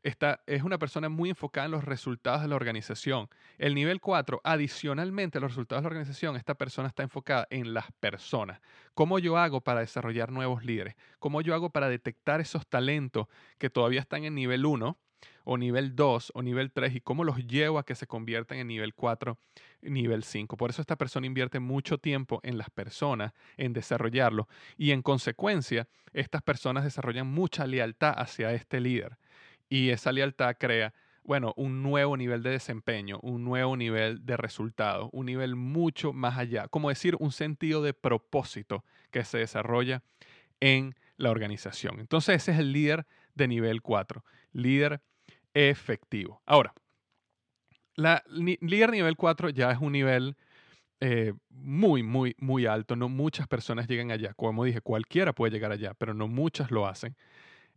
esta 0.08 0.42
es 0.48 0.64
una 0.64 0.78
persona 0.78 1.10
muy 1.10 1.30
enfocada 1.30 1.66
en 1.66 1.72
los 1.72 1.84
resultados 1.84 2.42
de 2.42 2.48
la 2.48 2.56
organización. 2.56 3.28
El 3.58 3.76
nivel 3.76 4.00
4, 4.00 4.40
adicionalmente 4.42 5.38
a 5.38 5.42
los 5.42 5.52
resultados 5.52 5.82
de 5.82 5.84
la 5.84 5.90
organización, 5.90 6.38
esta 6.38 6.56
persona 6.56 6.88
está 6.88 7.04
enfocada 7.04 7.46
en 7.50 7.74
las 7.74 7.92
personas. 8.00 8.62
¿Cómo 8.94 9.20
yo 9.20 9.38
hago 9.38 9.60
para 9.60 9.82
desarrollar 9.82 10.32
nuevos 10.32 10.64
líderes? 10.64 10.96
¿Cómo 11.20 11.42
yo 11.42 11.54
hago 11.54 11.72
para 11.72 11.90
detectar 11.90 12.40
esos 12.40 12.66
talentos 12.68 13.28
que 13.58 13.70
todavía 13.70 14.00
están 14.00 14.24
en 14.24 14.34
nivel 14.34 14.66
1 14.66 14.98
o 15.44 15.58
nivel 15.58 15.94
2 15.94 16.32
o 16.34 16.42
nivel 16.42 16.72
3 16.72 16.96
y 16.96 17.02
cómo 17.02 17.26
los 17.26 17.46
llevo 17.46 17.78
a 17.78 17.86
que 17.86 17.96
se 17.96 18.08
conviertan 18.08 18.60
en 18.60 18.68
nivel 18.68 18.94
4, 18.94 19.38
nivel 19.82 20.24
5? 20.24 20.56
Por 20.56 20.70
eso 20.70 20.80
esta 20.80 20.96
persona 20.96 21.28
invierte 21.28 21.60
mucho 21.60 21.98
tiempo 21.98 22.40
en 22.44 22.58
las 22.58 22.70
personas, 22.70 23.34
en 23.58 23.74
desarrollarlo 23.74 24.48
y 24.78 24.92
en 24.92 25.02
consecuencia 25.02 25.90
estas 26.14 26.44
personas 26.44 26.86
desarrollan 26.86 27.28
mucha 27.28 27.68
lealtad 27.68 28.14
hacia 28.18 28.54
este 28.54 28.80
líder 28.80 29.18
y 29.70 29.90
esa 29.90 30.12
lealtad 30.12 30.56
crea, 30.60 30.94
bueno, 31.24 31.54
un 31.58 31.84
nuevo 31.84 32.16
nivel 32.16 32.42
de 32.44 32.52
desempeño, 32.52 33.20
un 33.22 33.44
nuevo 33.44 33.76
nivel 33.76 34.26
de 34.26 34.38
resultado, 34.38 35.10
un 35.12 35.26
nivel 35.26 35.56
mucho 35.56 36.14
más 36.14 36.38
allá, 36.38 36.68
como 36.68 36.90
decir, 36.90 37.16
un 37.20 37.32
sentido 37.32 37.82
de 37.82 37.94
propósito 37.94 38.86
que 39.12 39.24
se 39.26 39.40
desarrolla 39.40 40.04
en 40.60 40.96
la 41.18 41.32
organización. 41.32 42.00
Entonces 42.00 42.36
ese 42.38 42.54
es 42.54 42.60
el 42.60 42.72
líder 42.72 43.06
de 43.36 43.48
nivel 43.48 43.82
4, 43.82 44.24
líder 44.54 45.02
efectivo. 45.54 46.42
Ahora, 46.46 46.74
la 47.96 48.24
líder 48.30 48.92
nivel 48.92 49.18
4 49.18 49.50
ya 49.50 49.72
es 49.72 49.80
un 49.80 49.92
nivel 49.92 50.38
eh, 51.00 51.34
muy, 51.50 52.04
muy, 52.04 52.36
muy 52.40 52.66
alto. 52.66 52.96
No 52.96 53.10
muchas 53.10 53.48
personas 53.48 53.88
llegan 53.88 54.12
allá. 54.12 54.34
Como 54.34 54.64
dije, 54.64 54.82
cualquiera 54.82 55.34
puede 55.34 55.52
llegar 55.52 55.72
allá, 55.72 55.94
pero 55.94 56.14
no 56.14 56.28
muchas 56.28 56.72
lo 56.72 56.88
hacen. 56.88 57.16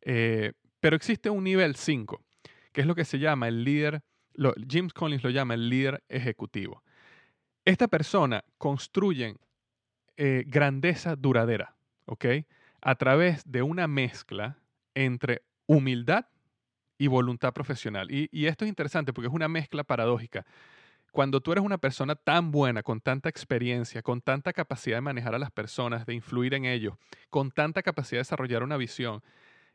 Eh, 0.03 0.53
pero 0.81 0.97
existe 0.97 1.31
un 1.31 1.45
nivel 1.45 1.77
5, 1.77 2.21
que 2.73 2.81
es 2.81 2.87
lo 2.87 2.95
que 2.95 3.05
se 3.05 3.19
llama 3.19 3.49
el 3.49 3.65
líder, 3.65 4.03
lo, 4.35 4.55
James 4.69 4.93
Collins 4.93 5.23
lo 5.23 5.31
llama 5.31 5.55
el 5.55 5.69
líder 5.69 6.03
ejecutivo. 6.09 6.83
Esta 7.65 7.89
persona 7.89 8.43
construye 8.59 9.37
eh, 10.17 10.45
grandeza 10.47 11.17
duradera, 11.17 11.75
¿ok? 12.07 12.25
A 12.81 12.95
través 12.95 13.43
de 13.45 13.63
una 13.63 13.87
mezcla 13.87 14.59
entre 14.95 15.43
humildad 15.67 16.27
y 16.99 17.07
voluntad 17.07 17.53
profesional. 17.53 18.11
Y, 18.11 18.29
y, 18.33 18.47
esto 18.47 18.65
es 18.65 18.69
interesante 18.69 19.13
porque 19.13 19.29
es 19.29 19.35
una 19.35 19.49
mezcla 19.49 19.85
paradójica. 19.85 20.47
Cuando 21.13 21.41
tú 21.41 21.53
eres 21.53 21.65
una 21.65 21.79
persona 21.79 22.15
tan 22.15 22.51
buena, 22.51 22.83
con 22.83 23.01
tanta 23.01 23.29
experiencia, 23.29 24.03
con 24.03 24.21
tanta 24.21 24.53
capacidad 24.53 24.97
de 24.97 25.01
manejar 25.01 25.35
a 25.35 25.39
las 25.39 25.51
personas, 25.51 26.07
de 26.07 26.15
influir 26.15 26.55
en 26.55 26.65
ellos, 26.65 26.95
con 27.31 27.51
tanta 27.51 27.83
capacidad 27.83 28.19
de 28.19 28.25
desarrollar 28.25 28.63
una 28.63 28.77
visión, 28.77 29.23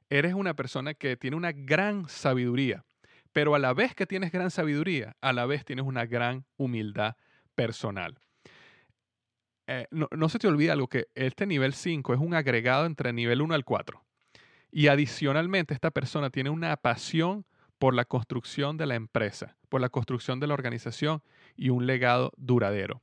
eres 0.10 0.34
una 0.34 0.54
persona 0.54 0.94
que 0.94 1.18
tiene 1.18 1.38
una 1.38 1.52
gran 1.52 2.08
sabiduría, 2.10 2.86
pero 3.34 3.56
a 3.56 3.60
la 3.60 3.74
vez 3.74 3.96
que 3.96 4.06
tienes 4.06 4.32
gran 4.32 4.52
sabiduría, 4.52 5.16
a 5.22 5.34
la 5.34 5.46
vez 5.46 5.66
tienes 5.66 5.86
una 5.86 6.06
gran 6.06 6.46
humildad 6.58 7.16
personal. 7.56 8.18
Eh, 9.68 9.88
no, 9.92 10.30
se 10.30 10.38
te 10.38 10.48
olvide 10.48 10.72
algo 10.72 10.88
que 10.88 11.08
este 11.16 11.48
nivel 11.48 11.74
5 11.74 12.14
es 12.14 12.20
un 12.20 12.36
agregado 12.36 12.86
entre 12.86 13.14
nivel 13.14 13.42
1 13.42 13.56
al 13.56 13.66
4. 13.66 14.04
Y 14.72 14.88
adicionalmente 14.88 15.74
esta 15.74 15.92
persona 15.92 16.30
tiene 16.30 16.50
una 16.50 16.76
pasión 16.78 17.46
por 17.80 17.94
la 17.94 18.06
construcción 18.06 18.78
de 18.78 18.86
la 18.86 18.96
empresa, 18.96 19.58
por 19.70 19.82
la 19.82 19.90
construcción 19.90 20.40
de 20.40 20.48
la 20.48 20.54
organización 20.54 21.24
y 21.56 21.70
un 21.70 21.88
legado 21.88 22.32
duradero. 22.38 23.02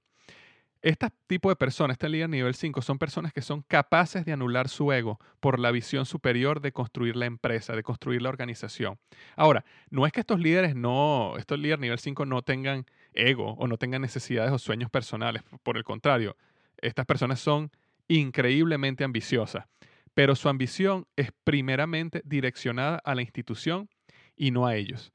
Este 0.83 1.07
tipo 1.29 1.49
de 1.49 1.55
personas, 1.55 1.95
este 1.95 2.09
líder 2.09 2.29
nivel 2.29 2.55
5, 2.55 2.83
son 2.83 2.99
personas 2.99 3.33
que 3.33 3.41
son 3.41 3.63
capaces 3.63 4.25
de 4.25 4.33
anular 4.33 4.69
su 4.69 4.93
ego 4.93 5.21
por 5.39 5.61
la 5.61 5.71
visión 5.71 6.07
superior 6.07 6.61
de 6.61 6.73
construir 6.73 7.15
la 7.15 7.27
empresa, 7.27 7.77
de 7.77 7.85
construir 7.85 8.21
la 8.21 8.31
organización. 8.31 8.99
Ahora, 9.37 9.65
no 9.91 10.07
es 10.07 10.13
que 10.13 10.19
estos 10.19 10.41
líderes 10.41 10.75
no, 10.75 11.35
estos 11.39 11.61
líderes 11.61 11.79
nivel 11.79 12.01
5 12.01 12.27
no 12.27 12.43
tengan 12.43 12.85
ego 13.15 13.53
o 13.53 13.69
no 13.69 13.77
tengan 13.77 14.03
necesidades 14.03 14.51
o 14.51 14.59
sueños 14.59 14.91
personales. 14.91 15.45
Por 15.63 15.77
el 15.77 15.85
contrario, 15.85 16.37
estas 16.79 17.07
personas 17.07 17.39
son 17.39 17.71
increíblemente 18.09 19.05
ambiciosas, 19.05 19.67
pero 20.15 20.35
su 20.35 20.49
ambición 20.49 21.07
es 21.15 21.31
primeramente 21.45 22.23
direccionada 22.25 22.97
a 23.05 23.15
la 23.15 23.23
institución 23.23 23.89
y 24.35 24.51
no 24.51 24.67
a 24.67 24.75
ellos. 24.75 25.13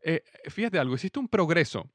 Eh, 0.00 0.22
fíjate 0.48 0.78
algo, 0.78 0.94
existe 0.94 1.18
un 1.18 1.26
progreso 1.26 1.90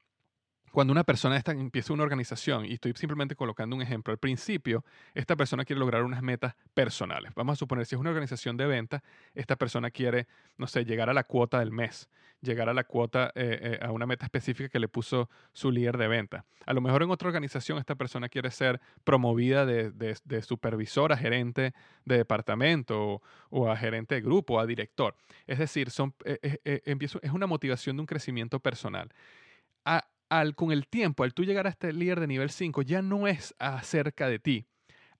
cuando 0.74 0.90
una 0.90 1.04
persona 1.04 1.40
empieza 1.46 1.92
una 1.92 2.02
organización, 2.02 2.66
y 2.66 2.72
estoy 2.72 2.92
simplemente 2.96 3.36
colocando 3.36 3.76
un 3.76 3.82
ejemplo, 3.82 4.10
al 4.10 4.18
principio 4.18 4.84
esta 5.14 5.36
persona 5.36 5.64
quiere 5.64 5.78
lograr 5.78 6.02
unas 6.02 6.20
metas 6.20 6.56
personales. 6.74 7.32
Vamos 7.36 7.52
a 7.52 7.56
suponer, 7.56 7.86
si 7.86 7.94
es 7.94 8.00
una 8.00 8.10
organización 8.10 8.56
de 8.56 8.66
venta, 8.66 9.04
esta 9.36 9.54
persona 9.54 9.92
quiere, 9.92 10.26
no 10.58 10.66
sé, 10.66 10.84
llegar 10.84 11.08
a 11.08 11.14
la 11.14 11.22
cuota 11.22 11.60
del 11.60 11.70
mes, 11.70 12.08
llegar 12.40 12.68
a 12.68 12.74
la 12.74 12.82
cuota, 12.82 13.30
eh, 13.36 13.78
eh, 13.80 13.86
a 13.86 13.92
una 13.92 14.04
meta 14.04 14.24
específica 14.24 14.68
que 14.68 14.80
le 14.80 14.88
puso 14.88 15.30
su 15.52 15.70
líder 15.70 15.96
de 15.96 16.08
venta. 16.08 16.44
A 16.66 16.72
lo 16.72 16.80
mejor 16.80 17.04
en 17.04 17.10
otra 17.12 17.28
organización 17.28 17.78
esta 17.78 17.94
persona 17.94 18.28
quiere 18.28 18.50
ser 18.50 18.80
promovida 19.04 19.64
de, 19.66 20.42
supervisor 20.42 21.12
a 21.12 21.16
gerente 21.16 21.72
de 22.04 22.16
departamento 22.16 23.22
o, 23.48 23.70
a 23.70 23.76
gerente 23.76 24.16
de 24.16 24.22
grupo 24.22 24.54
o 24.54 24.58
a 24.58 24.66
director. 24.66 25.14
Es 25.46 25.60
decir, 25.60 25.92
son, 25.92 26.14
eh, 26.24 26.60
es 26.64 27.32
una 27.32 27.46
motivación 27.46 27.94
de 27.96 28.00
un 28.00 28.06
crecimiento 28.06 28.58
personal. 28.58 29.12
A, 30.30 30.44
con 30.52 30.72
el 30.72 30.86
tiempo, 30.86 31.22
al 31.24 31.34
tú 31.34 31.44
llegar 31.44 31.66
a 31.66 31.70
este 31.70 31.92
líder 31.92 32.20
de 32.20 32.26
nivel 32.26 32.50
5, 32.50 32.82
ya 32.82 33.02
no 33.02 33.26
es 33.26 33.54
acerca 33.58 34.28
de 34.28 34.38
ti. 34.38 34.66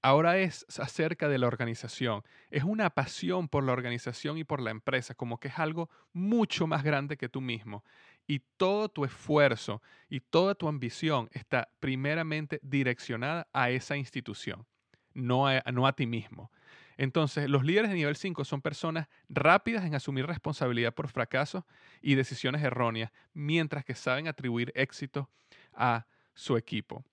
Ahora 0.04 0.36
es 0.36 0.66
acerca 0.78 1.30
de 1.30 1.38
la 1.38 1.46
organización. 1.46 2.22
Es 2.50 2.62
una 2.62 2.90
pasión 2.90 3.48
por 3.48 3.64
la 3.64 3.72
organización 3.72 4.36
y 4.36 4.44
por 4.44 4.60
la 4.60 4.70
empresa, 4.70 5.14
como 5.14 5.38
que 5.38 5.48
es 5.48 5.58
algo 5.58 5.88
mucho 6.12 6.66
más 6.66 6.82
grande 6.82 7.16
que 7.16 7.30
tú 7.30 7.40
mismo. 7.40 7.84
Y 8.26 8.40
todo 8.58 8.90
tu 8.90 9.06
esfuerzo 9.06 9.80
y 10.10 10.20
toda 10.20 10.54
tu 10.54 10.68
ambición 10.68 11.30
está 11.32 11.70
primeramente 11.80 12.60
direccionada 12.62 13.48
a 13.54 13.70
esa 13.70 13.96
institución, 13.96 14.66
no 15.14 15.46
no 15.72 15.86
a 15.86 15.92
ti 15.94 16.06
mismo. 16.06 16.50
Entonces, 16.96 17.48
los 17.48 17.64
líderes 17.64 17.90
de 17.90 17.96
nivel 17.96 18.16
5 18.16 18.44
son 18.44 18.62
personas 18.62 19.08
rápidas 19.28 19.84
en 19.84 19.94
asumir 19.94 20.26
responsabilidad 20.26 20.94
por 20.94 21.08
fracasos 21.08 21.64
y 22.00 22.14
decisiones 22.14 22.62
erróneas, 22.62 23.10
mientras 23.32 23.84
que 23.84 23.94
saben 23.94 24.28
atribuir 24.28 24.72
éxito 24.74 25.28
a 25.72 26.06
su 26.34 26.56
equipo. 26.56 27.04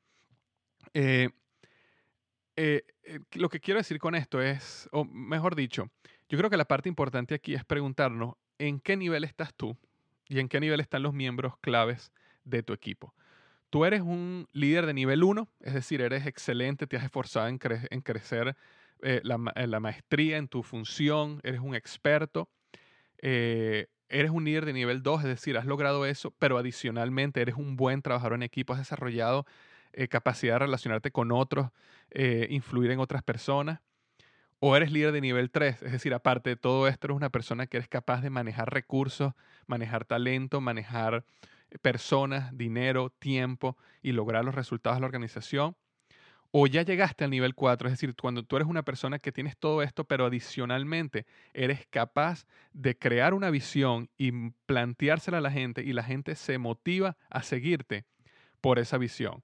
Eh, 0.93 1.29
eh, 2.55 2.83
eh, 3.03 3.19
lo 3.33 3.49
que 3.49 3.59
quiero 3.59 3.79
decir 3.79 3.99
con 3.99 4.15
esto 4.15 4.41
es, 4.41 4.89
o 4.91 5.05
mejor 5.05 5.55
dicho, 5.55 5.89
yo 6.29 6.37
creo 6.37 6.49
que 6.49 6.57
la 6.57 6.65
parte 6.65 6.89
importante 6.89 7.35
aquí 7.35 7.53
es 7.53 7.65
preguntarnos 7.65 8.35
en 8.57 8.79
qué 8.79 8.95
nivel 8.95 9.23
estás 9.23 9.53
tú 9.53 9.77
y 10.27 10.39
en 10.39 10.47
qué 10.47 10.59
nivel 10.59 10.79
están 10.79 11.03
los 11.03 11.13
miembros 11.13 11.57
claves 11.57 12.11
de 12.43 12.63
tu 12.63 12.73
equipo. 12.73 13.13
Tú 13.69 13.85
eres 13.85 14.01
un 14.01 14.47
líder 14.51 14.85
de 14.85 14.93
nivel 14.93 15.23
1, 15.23 15.47
es 15.61 15.73
decir, 15.73 16.01
eres 16.01 16.25
excelente, 16.25 16.87
te 16.87 16.97
has 16.97 17.05
esforzado 17.05 17.47
en, 17.47 17.57
en 17.89 18.01
crecer 18.01 18.55
eh, 19.03 19.21
eh, 19.23 19.67
la, 19.67 19.79
maestría 19.79 20.37
en 20.37 20.47
tu 20.47 20.63
función, 20.63 21.39
eres 21.43 21.59
un 21.59 21.75
experto, 21.75 22.49
eh, 23.19 23.87
eres 24.09 24.31
un 24.31 24.45
líder 24.45 24.65
de 24.65 24.73
nivel 24.73 25.03
2, 25.03 25.21
es 25.21 25.27
decir, 25.27 25.57
has 25.57 25.65
logrado 25.65 26.05
eso, 26.05 26.31
pero 26.39 26.57
adicionalmente 26.57 27.41
eres 27.41 27.55
un 27.55 27.75
buen 27.75 28.01
trabajador 28.01 28.33
en 28.33 28.43
equipo, 28.43 28.73
has 28.73 28.79
desarrollado 28.79 29.45
capacidad 30.09 30.55
de 30.55 30.59
relacionarte 30.59 31.11
con 31.11 31.33
otros, 31.33 31.69
influir 32.49 32.91
en 32.91 32.99
otras 32.99 33.23
personas. 33.23 33.81
O 34.59 34.75
eres 34.77 34.91
líder 34.91 35.11
de 35.11 35.21
nivel 35.21 35.51
3, 35.51 35.81
es 35.81 35.91
decir, 35.91 36.13
aparte 36.13 36.51
de 36.51 36.55
todo 36.55 36.87
esto, 36.87 37.07
eres 37.07 37.17
una 37.17 37.29
persona 37.29 37.67
que 37.67 37.77
eres 37.77 37.89
capaz 37.89 38.21
de 38.21 38.29
manejar 38.29 38.73
recursos, 38.73 39.33
manejar 39.67 40.05
talento, 40.05 40.61
manejar 40.61 41.25
personas, 41.81 42.55
dinero, 42.57 43.09
tiempo 43.09 43.77
y 44.01 44.13
lograr 44.13 44.45
los 44.45 44.55
resultados 44.55 44.97
de 44.97 45.01
la 45.01 45.07
organización 45.07 45.75
o 46.51 46.67
ya 46.67 46.83
llegaste 46.83 47.23
al 47.23 47.31
nivel 47.31 47.55
4, 47.55 47.87
es 47.87 47.93
decir, 47.93 48.13
cuando 48.15 48.43
tú 48.43 48.57
eres 48.57 48.67
una 48.67 48.83
persona 48.83 49.19
que 49.19 49.31
tienes 49.31 49.57
todo 49.57 49.81
esto, 49.81 50.03
pero 50.03 50.25
adicionalmente 50.25 51.25
eres 51.53 51.87
capaz 51.89 52.45
de 52.73 52.97
crear 52.97 53.33
una 53.33 53.49
visión 53.49 54.09
y 54.17 54.31
planteársela 54.65 55.37
a 55.37 55.41
la 55.41 55.51
gente 55.51 55.81
y 55.81 55.93
la 55.93 56.03
gente 56.03 56.35
se 56.35 56.57
motiva 56.57 57.17
a 57.29 57.41
seguirte 57.41 58.05
por 58.59 58.79
esa 58.79 58.97
visión. 58.97 59.43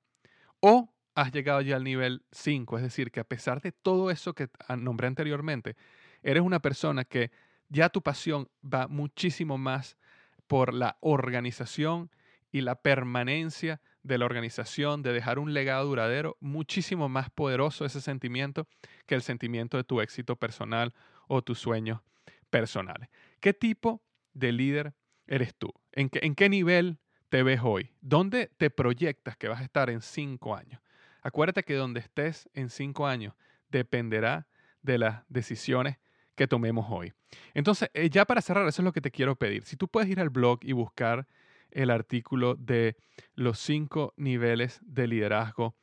O 0.59 0.93
has 1.15 1.31
llegado 1.31 1.61
ya 1.61 1.77
al 1.77 1.83
nivel 1.83 2.23
5, 2.31 2.77
es 2.77 2.83
decir, 2.83 3.11
que 3.11 3.21
a 3.21 3.23
pesar 3.23 3.61
de 3.61 3.71
todo 3.71 4.11
eso 4.11 4.33
que 4.33 4.49
nombré 4.77 5.07
anteriormente, 5.07 5.75
eres 6.21 6.43
una 6.43 6.59
persona 6.59 7.05
que 7.05 7.31
ya 7.69 7.89
tu 7.89 8.01
pasión 8.01 8.49
va 8.63 8.87
muchísimo 8.87 9.57
más 9.57 9.97
por 10.45 10.73
la 10.73 10.97
organización 11.01 12.11
y 12.51 12.61
la 12.61 12.75
permanencia 12.75 13.81
de 14.03 14.17
la 14.17 14.25
organización, 14.25 15.01
de 15.01 15.13
dejar 15.13 15.39
un 15.39 15.53
legado 15.53 15.85
duradero, 15.85 16.37
muchísimo 16.39 17.09
más 17.09 17.29
poderoso 17.29 17.85
ese 17.85 18.01
sentimiento 18.01 18.67
que 19.05 19.15
el 19.15 19.21
sentimiento 19.21 19.77
de 19.77 19.83
tu 19.83 20.01
éxito 20.01 20.35
personal 20.35 20.93
o 21.27 21.41
tus 21.41 21.59
sueños 21.59 22.01
personales. 22.49 23.09
¿Qué 23.39 23.53
tipo 23.53 24.01
de 24.33 24.51
líder 24.51 24.93
eres 25.27 25.55
tú? 25.55 25.73
¿En 25.91 26.09
qué, 26.09 26.19
¿En 26.23 26.35
qué 26.35 26.49
nivel 26.49 26.99
te 27.29 27.43
ves 27.43 27.59
hoy? 27.63 27.91
¿Dónde 28.01 28.51
te 28.57 28.69
proyectas 28.69 29.35
que 29.37 29.47
vas 29.47 29.59
a 29.59 29.63
estar 29.63 29.89
en 29.89 30.01
cinco 30.01 30.55
años? 30.55 30.81
Acuérdate 31.21 31.63
que 31.63 31.73
donde 31.73 31.99
estés 31.99 32.49
en 32.53 32.69
cinco 32.69 33.07
años 33.07 33.33
dependerá 33.69 34.47
de 34.81 34.97
las 34.97 35.23
decisiones 35.27 35.97
que 36.35 36.47
tomemos 36.47 36.85
hoy. 36.89 37.13
Entonces, 37.53 37.89
eh, 37.93 38.09
ya 38.09 38.23
para 38.23 38.41
cerrar, 38.41 38.67
eso 38.67 38.81
es 38.81 38.85
lo 38.85 38.93
que 38.93 39.01
te 39.01 39.11
quiero 39.11 39.35
pedir. 39.35 39.65
Si 39.65 39.75
tú 39.75 39.87
puedes 39.87 40.09
ir 40.09 40.19
al 40.19 40.29
blog 40.29 40.59
y 40.61 40.71
buscar 40.71 41.27
el 41.71 41.89
artículo 41.89 42.55
de 42.55 42.95
los 43.35 43.59
cinco 43.59 44.13
niveles 44.17 44.79
de 44.83 45.07
liderazgo 45.07 45.75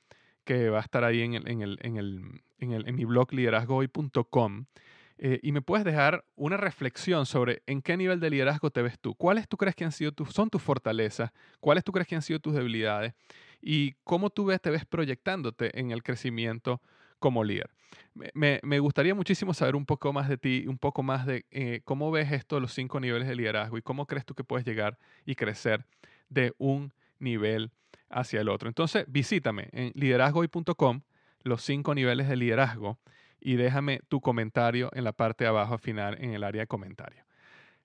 que 0.45 0.69
va 0.71 0.79
a 0.79 0.83
estar 0.83 1.05
ahí 1.05 1.23
en, 1.23 1.35
el, 1.35 1.49
en, 1.49 1.63
el, 1.63 1.79
en, 1.81 2.73
el, 2.73 2.89
en 2.89 2.97
mi 2.97 3.05
blog 3.05 3.33
liderazgohoy.com. 3.33 4.67
Eh, 5.17 5.39
y 5.43 5.53
me 5.53 5.63
puedes 5.63 5.85
dejar 5.85 6.25
una 6.35 6.57
reflexión 6.57 7.25
sobre 7.25 7.63
en 7.67 7.83
qué 7.83 7.97
nivel 7.97 8.19
de 8.19 8.31
liderazgo 8.31 8.71
te 8.71 8.83
ves 8.83 8.99
tú. 8.99 9.15
¿Cuáles 9.15 9.49
tú 9.49 9.57
crees 9.57 9.77
que 9.77 9.85
han 9.85 9.93
sido 9.93 10.13
tus, 10.13 10.31
son 10.31 10.51
tus 10.51 10.61
fortalezas? 10.61 11.31
¿Cuáles 11.61 11.85
tú 11.85 11.93
crees 11.93 12.09
que 12.09 12.17
han 12.17 12.23
sido 12.23 12.41
tus 12.41 12.55
debilidades? 12.55 13.15
Y 13.63 13.93
cómo 14.03 14.31
tú 14.31 14.47
ves, 14.47 14.61
te 14.61 14.71
ves 14.71 14.85
proyectándote 14.85 15.79
en 15.79 15.93
el 15.93 16.03
crecimiento 16.03 16.83
como 17.21 17.45
líder. 17.45 17.71
Me, 18.35 18.61
me, 18.63 18.79
gustaría 18.79 19.15
muchísimo 19.15 19.55
saber 19.55 19.77
un 19.77 19.87
poco 19.87 20.13
más 20.13 20.29
de 20.29 20.37
ti, 20.37 20.67
un 20.69 20.79
poco 20.79 21.03
más 21.03 21.27
de 21.27 21.47
eh, 21.51 21.81
cómo 21.85 22.11
ves 22.11 22.33
esto, 22.33 22.61
los 22.61 22.73
cinco 22.73 23.01
niveles 23.01 23.29
de 23.29 23.37
liderazgo 23.37 23.79
y 23.79 23.83
cómo 23.83 24.07
crees 24.07 24.25
tú 24.25 24.35
que 24.35 24.45
puedes 24.45 24.67
llegar 24.67 24.99
y 25.25 25.35
crecer 25.35 25.85
de 26.29 26.55
un 26.59 26.93
nivel 27.19 27.71
hacia 28.09 28.41
el 28.41 28.49
otro. 28.49 28.69
Entonces, 28.69 29.05
visítame 29.09 29.69
en 29.73 29.93
liderazgohoy.com, 29.95 31.03
los 31.43 31.63
cinco 31.63 31.95
niveles 31.95 32.29
de 32.29 32.37
liderazgo 32.37 32.99
y 33.41 33.57
déjame 33.57 34.01
tu 34.09 34.21
comentario 34.21 34.91
en 34.95 35.05
la 35.05 35.13
parte 35.13 35.45
de 35.45 35.49
abajo 35.49 35.75
al 35.75 35.81
final 35.81 36.17
en 36.21 36.33
el 36.33 36.45
área 36.45 36.63
de 36.63 36.67
comentarios. 36.67 37.24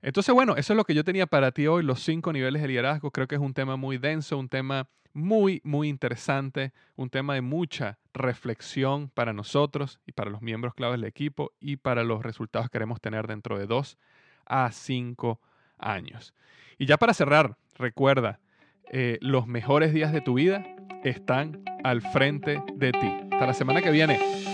Entonces, 0.02 0.34
bueno, 0.34 0.56
eso 0.56 0.74
es 0.74 0.78
lo 0.78 0.86
que 0.86 0.94
yo 0.94 1.04
tenía 1.04 1.28
para 1.28 1.52
ti 1.52 1.68
hoy, 1.68 1.84
los 1.84 2.02
cinco 2.02 2.32
niveles 2.32 2.62
de 2.62 2.68
liderazgo. 2.68 3.12
Creo 3.12 3.28
que 3.28 3.36
es 3.36 3.42
un 3.42 3.54
tema 3.54 3.76
muy 3.76 3.98
denso, 3.98 4.38
un 4.38 4.50
tema 4.50 4.88
muy, 5.14 5.62
muy 5.64 5.90
interesante, 5.90 6.72
un 6.96 7.10
tema 7.10 7.34
de 7.34 7.42
mucha 7.42 7.98
reflexión 8.14 9.10
para 9.10 9.34
nosotros 9.34 10.00
y 10.06 10.12
para 10.12 10.30
los 10.30 10.42
miembros 10.42 10.74
claves 10.74 11.00
del 11.00 11.08
equipo 11.08 11.52
y 11.60 11.78
para 11.78 12.04
los 12.04 12.24
resultados 12.24 12.68
que 12.68 12.74
queremos 12.74 13.02
tener 13.02 13.28
dentro 13.28 13.58
de 13.58 13.66
dos 13.66 13.98
a 14.46 14.72
cinco 14.72 15.42
años. 15.78 16.34
Y 16.78 16.86
ya 16.86 16.98
para 16.98 17.14
cerrar, 17.14 17.58
recuerda, 17.78 18.40
eh, 18.92 19.18
los 19.22 19.48
mejores 19.48 19.94
días 19.94 20.14
de 20.14 20.22
tu 20.22 20.36
vida 20.36 20.66
están 21.04 21.64
al 21.84 22.02
frente 22.02 22.64
de 22.76 22.92
ti. 22.92 23.12
Hasta 23.32 23.48
la 23.48 23.54
semana 23.54 23.82
que 23.82 23.92
viene. 23.92 24.49